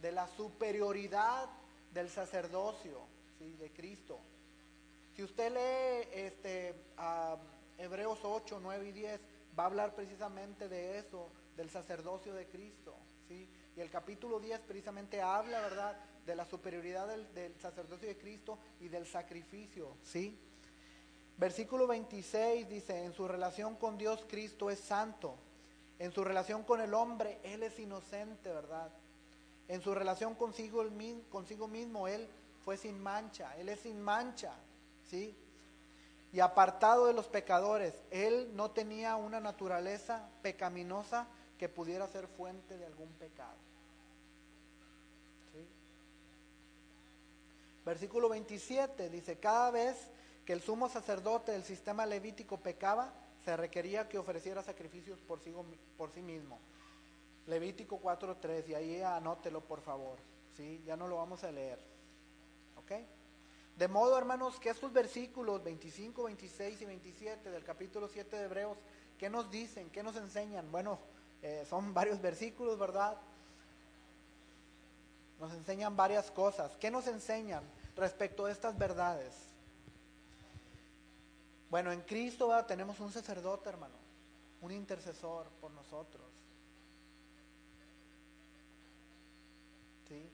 [0.00, 1.48] de la superioridad
[1.92, 3.00] del sacerdocio,
[3.38, 3.52] ¿sí?
[3.56, 4.18] De Cristo.
[5.14, 6.74] Si usted lee este,
[7.78, 9.20] Hebreos 8, 9 y 10,
[9.56, 12.96] va a hablar precisamente de eso, del sacerdocio de Cristo.
[13.28, 13.48] ¿sí?
[13.76, 15.96] Y el capítulo 10 precisamente habla, ¿verdad?,
[16.26, 19.96] de la superioridad del, sacerdocio de Cristo y del sacrificio.
[20.02, 20.38] ¿sí?
[21.36, 25.36] Versículo 26 dice, en su relación con Dios Cristo es santo,
[25.98, 28.90] en su relación con el hombre Él es inocente, ¿verdad?
[29.68, 30.84] En su relación consigo,
[31.30, 32.28] consigo mismo Él
[32.64, 34.54] fue sin mancha, Él es sin mancha,
[35.10, 35.36] ¿sí?
[36.34, 37.94] y apartado de los pecadores.
[38.10, 43.54] Él no tenía una naturaleza pecaminosa que pudiera ser fuente de algún pecado.
[47.84, 49.96] Versículo 27 dice, cada vez
[50.44, 53.12] que el sumo sacerdote del sistema levítico pecaba,
[53.44, 55.52] se requería que ofreciera sacrificios por sí,
[55.96, 56.58] por sí mismo.
[57.46, 60.18] Levítico 4.3, y ahí anótelo por favor,
[60.56, 60.82] ¿sí?
[60.86, 61.78] ya no lo vamos a leer.
[62.76, 62.92] ¿Ok?
[63.76, 68.78] De modo, hermanos, que estos versículos 25, 26 y 27 del capítulo 7 de Hebreos,
[69.18, 69.90] ¿qué nos dicen?
[69.90, 70.70] ¿Qué nos enseñan?
[70.70, 70.98] Bueno,
[71.42, 73.18] eh, son varios versículos, ¿verdad?
[75.44, 76.76] Nos enseñan varias cosas.
[76.76, 77.62] ¿Qué nos enseñan
[77.96, 79.34] respecto a estas verdades?
[81.70, 83.94] Bueno, en Cristo tenemos un sacerdote, hermano,
[84.60, 86.26] un intercesor por nosotros.
[90.08, 90.30] ¿Sí?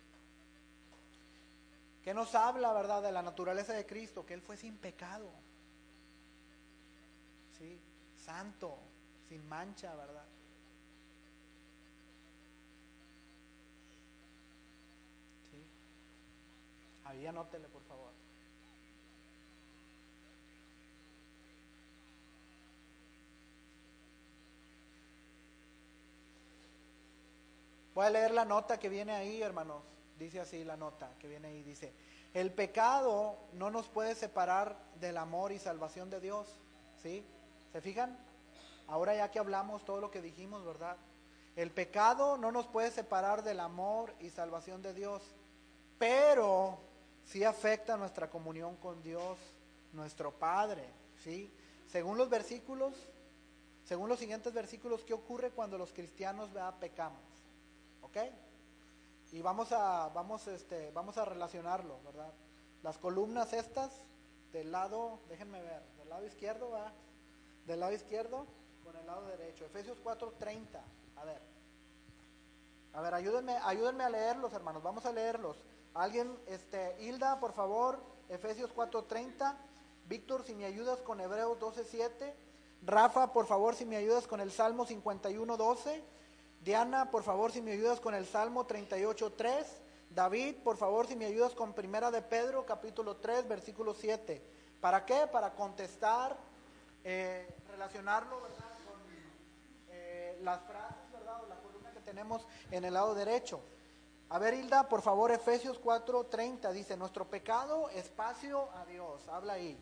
[2.02, 5.30] que nos habla, verdad, de la naturaleza de Cristo, que Él fue sin pecado,
[7.58, 7.78] ¿sí?
[8.24, 8.78] santo,
[9.28, 10.24] sin mancha, ¿verdad?
[15.50, 15.62] ¿Sí?
[17.10, 18.12] Ahí anótele, por favor.
[27.94, 29.82] Voy a leer la nota que viene ahí, hermanos.
[30.20, 31.92] Dice así la nota que viene ahí, dice,
[32.32, 36.46] el pecado no nos puede separar del amor y salvación de Dios,
[37.02, 37.24] ¿sí?
[37.72, 38.16] ¿Se fijan?
[38.86, 40.96] Ahora ya que hablamos todo lo que dijimos, ¿verdad?
[41.56, 45.22] El pecado no nos puede separar del amor y salvación de Dios,
[45.98, 46.89] pero
[47.30, 49.38] sí afecta nuestra comunión con Dios,
[49.92, 50.84] nuestro Padre,
[51.22, 51.52] ¿sí?
[51.86, 52.94] Según los versículos,
[53.84, 56.50] según los siguientes versículos, ¿qué ocurre cuando los cristianos
[56.80, 57.22] pecamos?
[58.02, 58.16] ¿Ok?
[59.32, 62.32] Y vamos a, vamos, este, vamos a relacionarlo, ¿verdad?
[62.82, 63.92] Las columnas estas
[64.52, 66.92] del lado, déjenme ver, del lado izquierdo va,
[67.66, 68.46] del lado izquierdo
[68.82, 69.64] con el lado derecho.
[69.64, 70.80] Efesios 4:30.
[71.16, 71.40] A ver.
[72.92, 74.82] A ver, ayúdenme, ayúdenme a leerlos, hermanos.
[74.82, 75.56] Vamos a leerlos.
[75.94, 79.56] Alguien, este, Hilda, por favor, Efesios 4:30.
[80.06, 82.34] Víctor, si me ayudas con Hebreos 12:7.
[82.82, 86.02] Rafa, por favor, si me ayudas con el Salmo 51:12.
[86.62, 89.66] Diana, por favor, si me ayudas con el Salmo 38:3.
[90.10, 94.42] David, por favor, si me ayudas con Primera de Pedro, capítulo 3, versículo 7.
[94.80, 95.26] ¿Para qué?
[95.26, 96.36] Para contestar,
[97.04, 98.70] eh, relacionarlo, ¿verdad?
[98.86, 99.00] Con
[99.90, 101.44] eh, las frases, ¿verdad?
[101.44, 103.60] O la columna que tenemos en el lado derecho.
[104.30, 109.26] A ver, Hilda, por favor, Efesios 4:30 dice, nuestro pecado, espacio a Dios.
[109.26, 109.76] Habla ahí.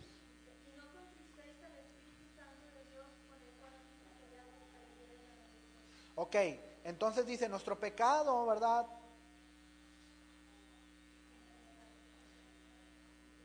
[6.15, 6.35] Ok,
[6.85, 8.87] entonces dice, nuestro pecado, ¿verdad?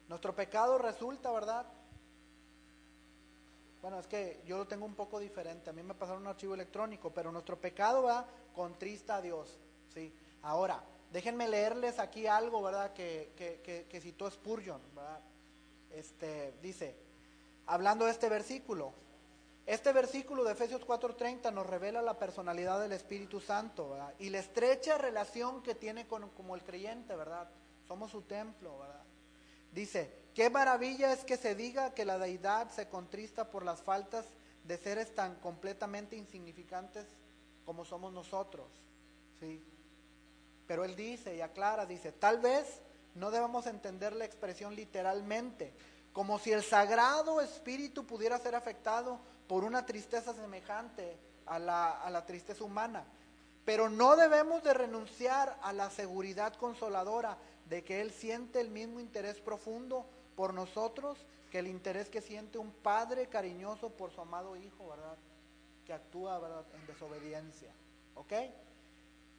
[0.07, 1.65] Nuestro pecado resulta, ¿verdad?
[3.81, 5.69] Bueno, es que yo lo tengo un poco diferente.
[5.69, 8.25] A mí me pasaron un archivo electrónico, pero nuestro pecado va
[8.55, 9.59] contrista a Dios.
[9.93, 10.15] ¿sí?
[10.41, 10.81] Ahora,
[11.13, 12.91] déjenme leerles aquí algo, ¿verdad?
[12.93, 15.21] Que, que, que, citó Spurgeon, ¿verdad?
[15.91, 16.95] Este, dice,
[17.67, 18.93] hablando de este versículo,
[19.67, 24.13] este versículo de Efesios 4:30 nos revela la personalidad del Espíritu Santo ¿verdad?
[24.19, 27.47] y la estrecha relación que tiene con como el creyente, ¿verdad?
[27.87, 29.03] Somos su templo, ¿verdad?
[29.71, 34.25] Dice, qué maravilla es que se diga que la deidad se contrista por las faltas
[34.63, 37.05] de seres tan completamente insignificantes
[37.65, 38.67] como somos nosotros,
[39.39, 39.63] ¿sí?
[40.67, 42.81] Pero él dice y aclara, dice, tal vez
[43.15, 45.73] no debamos entender la expresión literalmente,
[46.13, 52.09] como si el sagrado espíritu pudiera ser afectado por una tristeza semejante a la, a
[52.09, 53.05] la tristeza humana.
[53.65, 58.99] Pero no debemos de renunciar a la seguridad consoladora de que Él siente el mismo
[58.99, 60.05] interés profundo
[60.35, 61.17] por nosotros
[61.53, 65.15] que el interés que siente un padre cariñoso por su amado hijo, ¿verdad?
[65.85, 66.65] Que actúa, ¿verdad?
[66.73, 67.71] En desobediencia.
[68.15, 68.33] ¿Ok?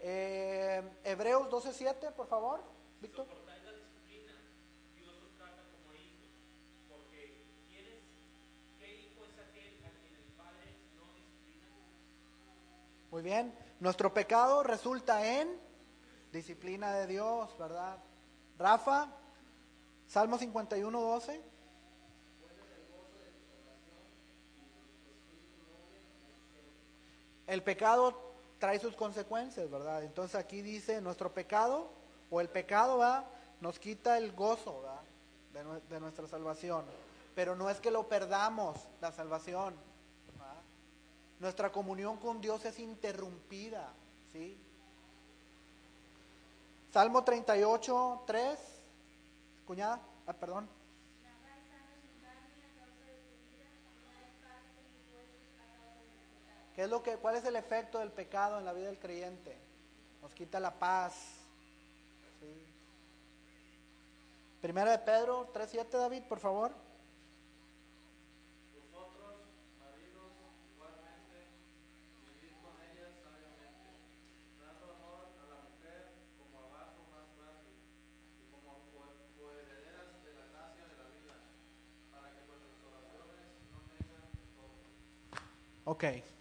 [0.07, 2.61] Eh, Hebreos 12.7, por favor,
[3.01, 3.25] Víctor.
[3.25, 4.33] Soportáis la disciplina,
[4.95, 6.29] Dios os trata como hijos,
[6.91, 8.03] porque ¿quién es,
[8.79, 11.69] ¿qué hijo es aquel a quien el Padre no disciplina?
[13.11, 13.55] Muy bien.
[13.81, 15.59] Nuestro pecado resulta en
[16.31, 17.97] disciplina de Dios, ¿verdad?
[18.59, 19.09] Rafa,
[20.07, 21.41] Salmo 51, 12.
[27.47, 30.03] El pecado trae sus consecuencias, ¿verdad?
[30.05, 31.89] Entonces aquí dice, nuestro pecado
[32.31, 33.25] o el pecado va,
[33.61, 34.83] nos quita el gozo.
[35.53, 36.85] De, nue- de nuestra salvación.
[37.35, 39.75] Pero no es que lo perdamos, la salvación.
[41.41, 43.89] Nuestra comunión con Dios es interrumpida,
[44.33, 44.57] ¿sí?
[46.93, 48.59] Salmo 38, 3.
[49.67, 50.69] Cuñada, ah, perdón.
[51.23, 55.43] Narráis años sin carne a causa de tu vida, y dais parte de mis huesos
[55.59, 56.64] a causa de mi pecado.
[56.75, 59.57] ¿Qué es lo que, ¿Cuál es el efecto del pecado en la vida del creyente?
[60.23, 61.15] Nos quita la paz.
[62.41, 62.47] ¿sí?
[64.61, 66.73] Primera de Pedro 3.7, David, por favor.
[68.75, 69.39] Vosotros,
[69.79, 70.33] maridos,
[70.75, 71.47] igualmente,
[72.27, 73.89] vivid con ellas sabiamente,
[74.59, 76.11] dando honor a la mujer
[76.43, 81.07] como a vaso más frágil y como a co- coherederas de la gracia de la
[81.15, 81.37] vida,
[82.11, 84.83] para que vuestras oraciones no tengan estorbo.
[85.87, 86.34] Ok.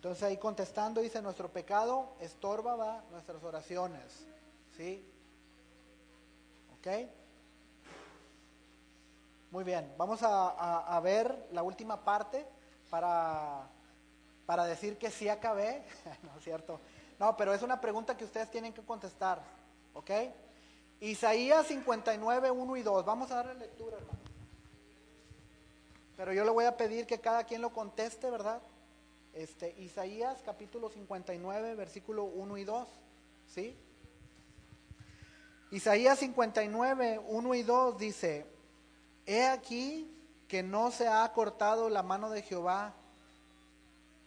[0.00, 4.24] Entonces ahí contestando dice, nuestro pecado estorba va, nuestras oraciones.
[4.74, 5.06] ¿Sí?
[6.78, 6.86] ¿Ok?
[9.50, 12.46] Muy bien, vamos a ver la última parte
[12.88, 13.68] para,
[14.46, 15.84] para decir que sí acabé.
[16.22, 16.80] no es cierto.
[17.18, 19.42] No, pero es una pregunta que ustedes tienen que contestar.
[19.92, 20.10] ¿Ok?
[21.00, 23.04] Isaías 59, 1 y 2.
[23.04, 24.18] Vamos a darle lectura, hermano.
[26.16, 28.62] Pero yo le voy a pedir que cada quien lo conteste, ¿verdad?
[29.34, 32.88] Este, Isaías capítulo 59, versículo 1 y 2.
[33.54, 33.76] ¿Sí?
[35.70, 38.46] Isaías 59, 1 y 2 dice,
[39.26, 40.10] He aquí
[40.48, 42.92] que no se ha cortado la mano de Jehová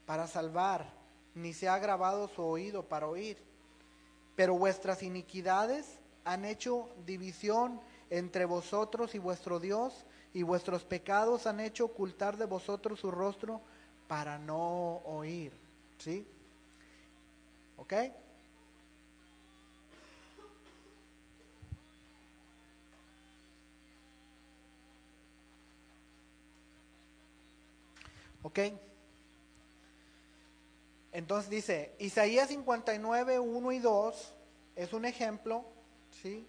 [0.05, 0.89] para salvar,
[1.35, 3.37] ni se ha grabado su oído para oír.
[4.37, 11.59] Pero vuestras iniquidades han hecho división entre vosotros y vuestro Dios, y vuestros pecados han
[11.59, 13.61] hecho ocultar de vosotros su rostro
[14.07, 15.51] para no oír.
[15.97, 16.27] ¿Sí?
[17.77, 17.93] ¿Ok?
[28.43, 28.59] ¿Ok?
[31.13, 34.33] Entonces dice, Isaías 59, 1 y 2
[34.75, 35.63] es un ejemplo,
[36.21, 36.47] ¿sí?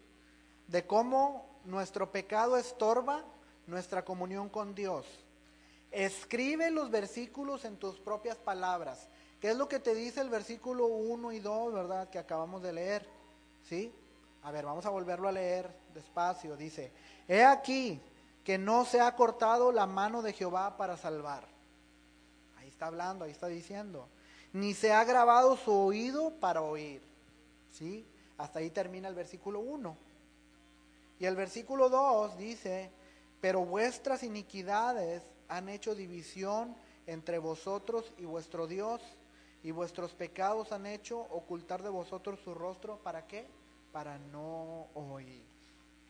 [0.66, 3.24] De cómo nuestro pecado estorba
[3.66, 5.06] nuestra comunión con Dios.
[5.94, 9.06] Escribe los versículos en tus propias palabras.
[9.40, 12.10] ¿Qué es lo que te dice el versículo 1 y 2, verdad?
[12.10, 13.06] Que acabamos de leer.
[13.68, 13.94] ¿Sí?
[14.42, 16.56] A ver, vamos a volverlo a leer despacio.
[16.56, 16.90] Dice,
[17.28, 18.00] he aquí
[18.42, 21.44] que no se ha cortado la mano de Jehová para salvar.
[22.58, 24.08] Ahí está hablando, ahí está diciendo.
[24.52, 27.02] Ni se ha grabado su oído para oír.
[27.70, 28.04] ¿Sí?
[28.36, 29.96] Hasta ahí termina el versículo 1.
[31.20, 32.90] Y el versículo 2 dice,
[33.40, 36.76] pero vuestras iniquidades han hecho división
[37.06, 39.00] entre vosotros y vuestro Dios,
[39.64, 42.98] y vuestros pecados han hecho ocultar de vosotros su rostro.
[42.98, 43.46] ¿Para qué?
[43.92, 45.42] Para no oír.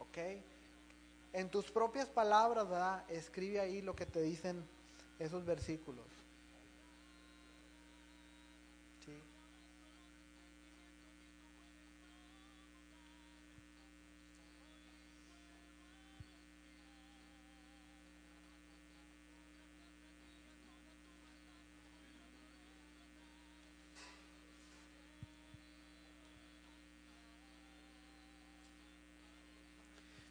[0.00, 0.18] ¿Ok?
[1.32, 2.66] En tus propias palabras.
[3.08, 4.64] Escribe ahí lo que te dicen
[5.20, 6.04] esos versículos.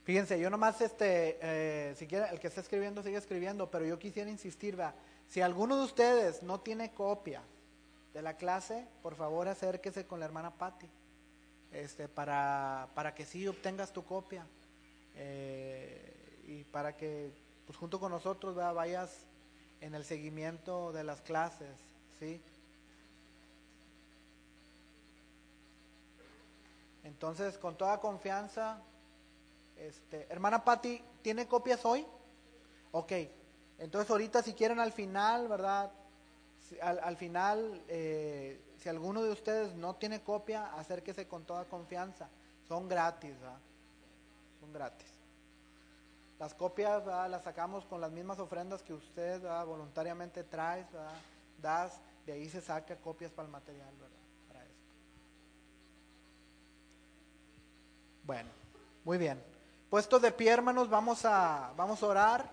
[0.03, 3.97] Fíjense, yo nomás, este, eh, si quiere, el que está escribiendo sigue escribiendo, pero yo
[3.97, 4.93] quisiera insistir, va,
[5.29, 7.41] si alguno de ustedes no tiene copia
[8.13, 10.87] de la clase, por favor acérquese con la hermana Patti,
[11.71, 14.45] este, para, para que sí obtengas tu copia
[15.15, 17.31] eh, y para que,
[17.65, 18.73] pues junto con nosotros, ¿verdad?
[18.73, 19.09] vayas
[19.79, 21.75] en el seguimiento de las clases,
[22.19, 22.41] ¿sí?
[27.05, 28.81] Entonces, con toda confianza,
[29.77, 32.05] este, hermana Patti, ¿tiene copias hoy?
[32.91, 33.11] Ok,
[33.79, 35.91] entonces ahorita si quieren al final, ¿verdad?
[36.69, 41.65] Si- al, al final, eh, si alguno de ustedes no tiene copia, acérquese con toda
[41.65, 42.29] confianza.
[42.67, 43.59] Son gratis, ¿verdad?
[44.59, 45.07] Son gratis.
[46.39, 51.13] Las copias las sacamos con las mismas ofrendas que usted voluntariamente traes, ¿verdad?
[51.57, 54.17] das, de ahí se saca copias para el material, ¿verdad?
[54.47, 54.73] Para esto.
[58.25, 58.49] Bueno,
[59.05, 59.52] muy bien.
[59.93, 62.49] Puestos de pie, hermanos, vamos a, vamos a orar.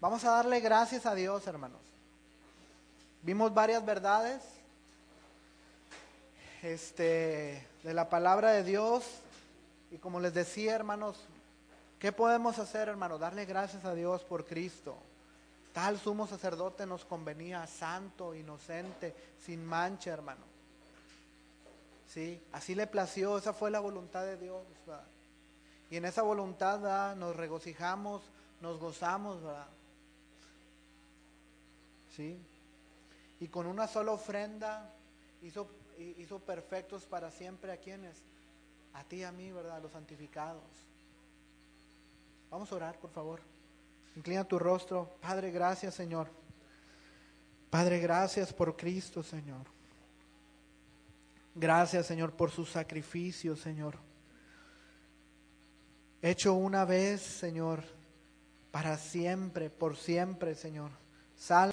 [0.00, 1.80] Vamos a darle gracias a Dios, hermanos.
[3.22, 4.40] Vimos varias verdades
[6.62, 9.02] este, de la palabra de Dios.
[9.90, 11.16] Y como les decía, hermanos,
[11.98, 13.18] ¿qué podemos hacer, hermanos?
[13.18, 14.96] Darle gracias a Dios por Cristo.
[15.72, 19.12] Tal sumo sacerdote nos convenía, santo, inocente,
[19.44, 20.44] sin mancha, hermano.
[22.06, 24.62] Sí, así le plació, esa fue la voluntad de Dios.
[24.86, 25.02] ¿verdad?
[25.90, 28.22] Y en esa voluntad nos regocijamos,
[28.60, 29.66] nos gozamos, ¿verdad?
[32.14, 32.38] ¿Sí?
[33.40, 34.92] Y con una sola ofrenda
[35.42, 35.68] hizo,
[36.18, 38.16] hizo perfectos para siempre a quienes,
[38.92, 39.80] a ti y a mí, ¿verdad?
[39.80, 40.62] Los santificados.
[42.50, 43.40] Vamos a orar, por favor.
[44.16, 45.16] Inclina tu rostro.
[45.20, 46.28] Padre, gracias, Señor.
[47.70, 49.66] Padre, gracias por Cristo, Señor.
[51.54, 54.07] Gracias, Señor, por su sacrificio, Señor.
[56.20, 57.84] Hecho una vez, Señor,
[58.72, 60.90] para siempre, por siempre, Señor.
[61.36, 61.66] Sal